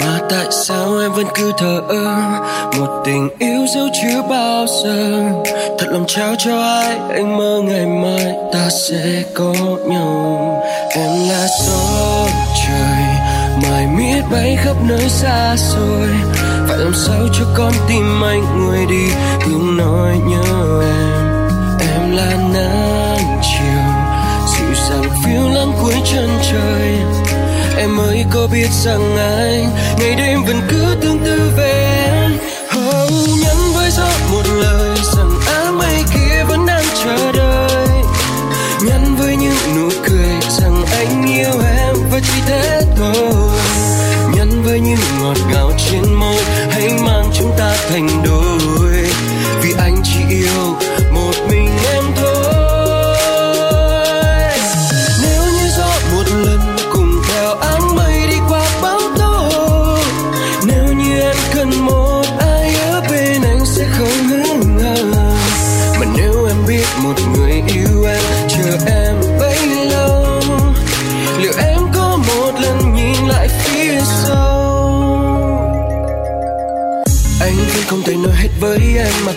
mà 0.00 0.20
tại 0.30 0.46
sao 0.50 0.98
em 1.00 1.12
vẫn 1.12 1.26
cứ 1.34 1.52
thờ 1.58 1.80
ơ? 1.88 2.04
Một 2.78 3.02
tình 3.04 3.28
yêu 3.38 3.66
dấu 3.74 3.86
chưa 4.02 4.22
bao 4.30 4.66
giờ? 4.84 5.22
Thật 5.78 5.86
lòng 5.90 6.04
trao 6.06 6.34
cho 6.38 6.60
ai 6.60 6.98
anh 7.08 7.36
mơ 7.36 7.60
ngày 7.64 7.86
mai? 7.86 8.34
Ta 8.52 8.68
sẽ 8.70 9.22
có 9.34 9.54
nhau. 9.86 10.62
Em 10.90 11.28
là 11.28 11.46
gió 11.66 12.26
trời 12.66 13.04
mãi 13.62 13.86
miết 13.96 14.22
bay 14.32 14.56
khắp 14.64 14.76
nơi 14.88 15.08
xa 15.08 15.56
xôi 15.56 16.35
phải 16.68 16.78
làm 16.78 16.94
sao 16.94 17.28
cho 17.32 17.44
con 17.54 17.72
tim 17.88 18.24
anh 18.24 18.44
nguôi 18.58 18.86
đi? 18.86 19.06
Tiếng 19.44 19.76
nói 19.76 20.20
nhớ 20.26 20.82
em 20.82 21.88
em 21.90 22.16
là 22.16 22.30
nắng 22.54 23.40
chiều. 23.42 23.86
Dịu 24.52 24.74
dàng 24.90 25.10
phiêu 25.24 25.48
lãng 25.54 25.72
cuối 25.82 25.94
chân 26.12 26.28
trời. 26.52 26.98
Em 27.78 28.00
ơi 28.00 28.24
có 28.30 28.48
biết 28.52 28.68
rằng 28.84 29.16
anh 29.16 29.70
ngày 29.98 30.14
đêm 30.14 30.44
vẫn 30.44 30.60
cứ 30.68 30.96
tương 31.00 31.18
tư 31.18 31.50
về 31.56 32.02
em 32.12 32.32
oh, 32.78 33.12
nhắn 33.44 33.56
với 33.74 33.90
gió 33.90 34.08
một 34.32 34.42
lời 34.54 34.98
rằng 35.16 35.30
áng 35.46 35.78
mây 35.78 36.04
kia 36.14 36.44
vẫn 36.48 36.66
đang 36.66 36.84
chờ 37.04 37.32
đợi. 37.32 37.88
Nhắn 38.82 39.16
với 39.18 39.36
những 39.36 39.76
nụ 39.76 39.88
cười 40.08 40.50
rằng 40.50 40.84
anh 40.90 41.26
yêu 41.26 41.60
em 41.78 41.94
và 42.12 42.20
chỉ 42.20 42.40
thế 42.46 42.82
thôi. 42.96 43.60
Nhắn 44.36 44.62
với 44.62 44.80
những 44.80 44.98
ngọt 45.20 45.36
ngào 45.52 45.65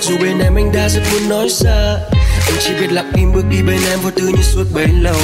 dù 0.09 0.17
bên 0.17 0.39
em 0.39 0.55
anh 0.55 0.71
đã 0.71 0.89
rất 0.89 1.01
muốn 1.11 1.29
nói 1.29 1.47
ra 1.49 1.97
anh 2.45 2.55
chỉ 2.59 2.73
biết 2.79 2.91
lặng 2.91 3.11
im 3.15 3.33
bước 3.33 3.43
đi 3.49 3.57
bên 3.67 3.79
em, 3.89 3.99
vô 3.99 4.11
tư 4.15 4.27
như 4.27 4.43
suốt 4.43 4.63
bấy 4.73 4.87
lâu. 4.87 5.15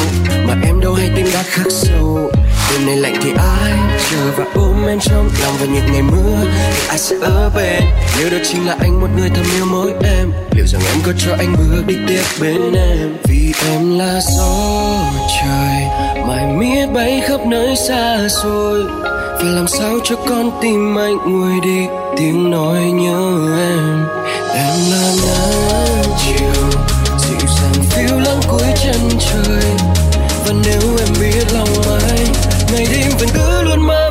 Mà 0.48 0.56
em 0.66 0.80
đâu 0.80 0.94
hay 0.94 1.10
tim 1.16 1.28
đã 1.34 1.44
khắc 1.44 1.66
sâu 1.70 2.32
đêm 2.72 2.86
nay 2.86 2.96
lạnh 2.98 3.16
thì 3.22 3.30
ai 3.38 3.72
chờ 4.12 4.32
và 4.38 4.46
ôm 4.56 4.88
em 4.88 5.00
trong 5.00 5.30
lòng 5.42 5.54
vào 5.58 5.68
những 5.68 5.86
ngày 5.92 6.02
mưa 6.02 6.38
thì 6.44 6.88
ai 6.88 6.98
sẽ 6.98 7.16
ở 7.22 7.52
bên? 7.56 7.84
Nếu 8.18 8.30
đó 8.30 8.38
chính 8.44 8.68
là 8.68 8.76
anh, 8.80 9.02
một 9.02 9.08
người 9.18 9.30
thầm 9.30 9.46
yêu 9.56 9.66
mỗi 9.66 9.92
em. 9.92 10.32
Liệu 10.52 10.66
rằng 10.68 10.82
em 10.94 10.98
có 11.06 11.12
cho 11.18 11.32
anh 11.38 11.56
bước 11.58 11.84
đi 11.88 11.96
tiếp 12.08 12.24
bên 12.42 12.74
em? 12.74 13.18
Vì 13.24 13.54
em 13.70 14.00
là 14.00 14.20
gió 14.38 14.98
trời 15.42 15.86
mãi 16.28 16.46
miết 16.58 16.86
bay 16.94 17.22
khắp 17.28 17.40
nơi 17.48 17.76
xa 17.88 18.28
xôi. 18.30 18.84
Phải 19.38 19.52
làm 19.52 19.68
sao 19.68 20.00
cho 20.04 20.16
con 20.16 20.52
tim 20.62 20.98
anh 20.98 21.18
nguôi 21.26 21.54
đi? 21.64 21.88
Tiếng 22.18 22.52
nói 22.52 22.82
nhớ 22.82 23.48
em. 23.58 24.06
Em 24.54 24.76
là 24.92 25.12
nắng 25.28 26.04
chiều, 26.26 26.64
dịu 27.20 27.48
dàng 27.48 27.84
phiêu 27.90 28.20
lãng 28.20 28.42
cuối 28.48 28.74
chân 28.84 29.10
trời. 29.20 29.64
Và 30.46 30.54
nếu 30.66 30.82
em 31.00 31.08
biết 31.20 31.54
lòng 31.54 32.00
anh 32.10 32.45
ngày 32.76 32.86
đêm 32.92 33.12
vẫn 33.20 33.30
cứ 33.34 33.62
luôn 33.62 33.88
mơ 33.88 34.05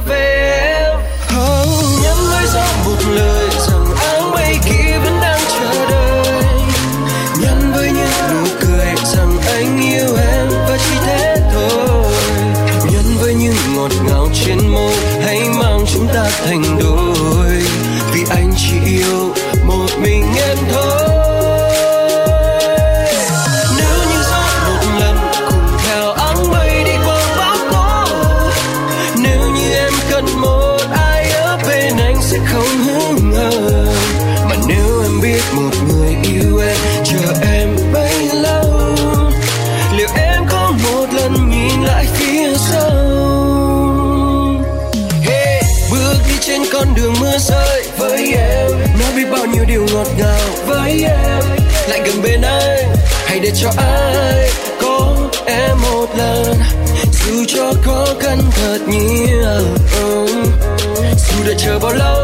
đợi 61.45 61.55
chờ 61.59 61.79
bao 61.79 62.24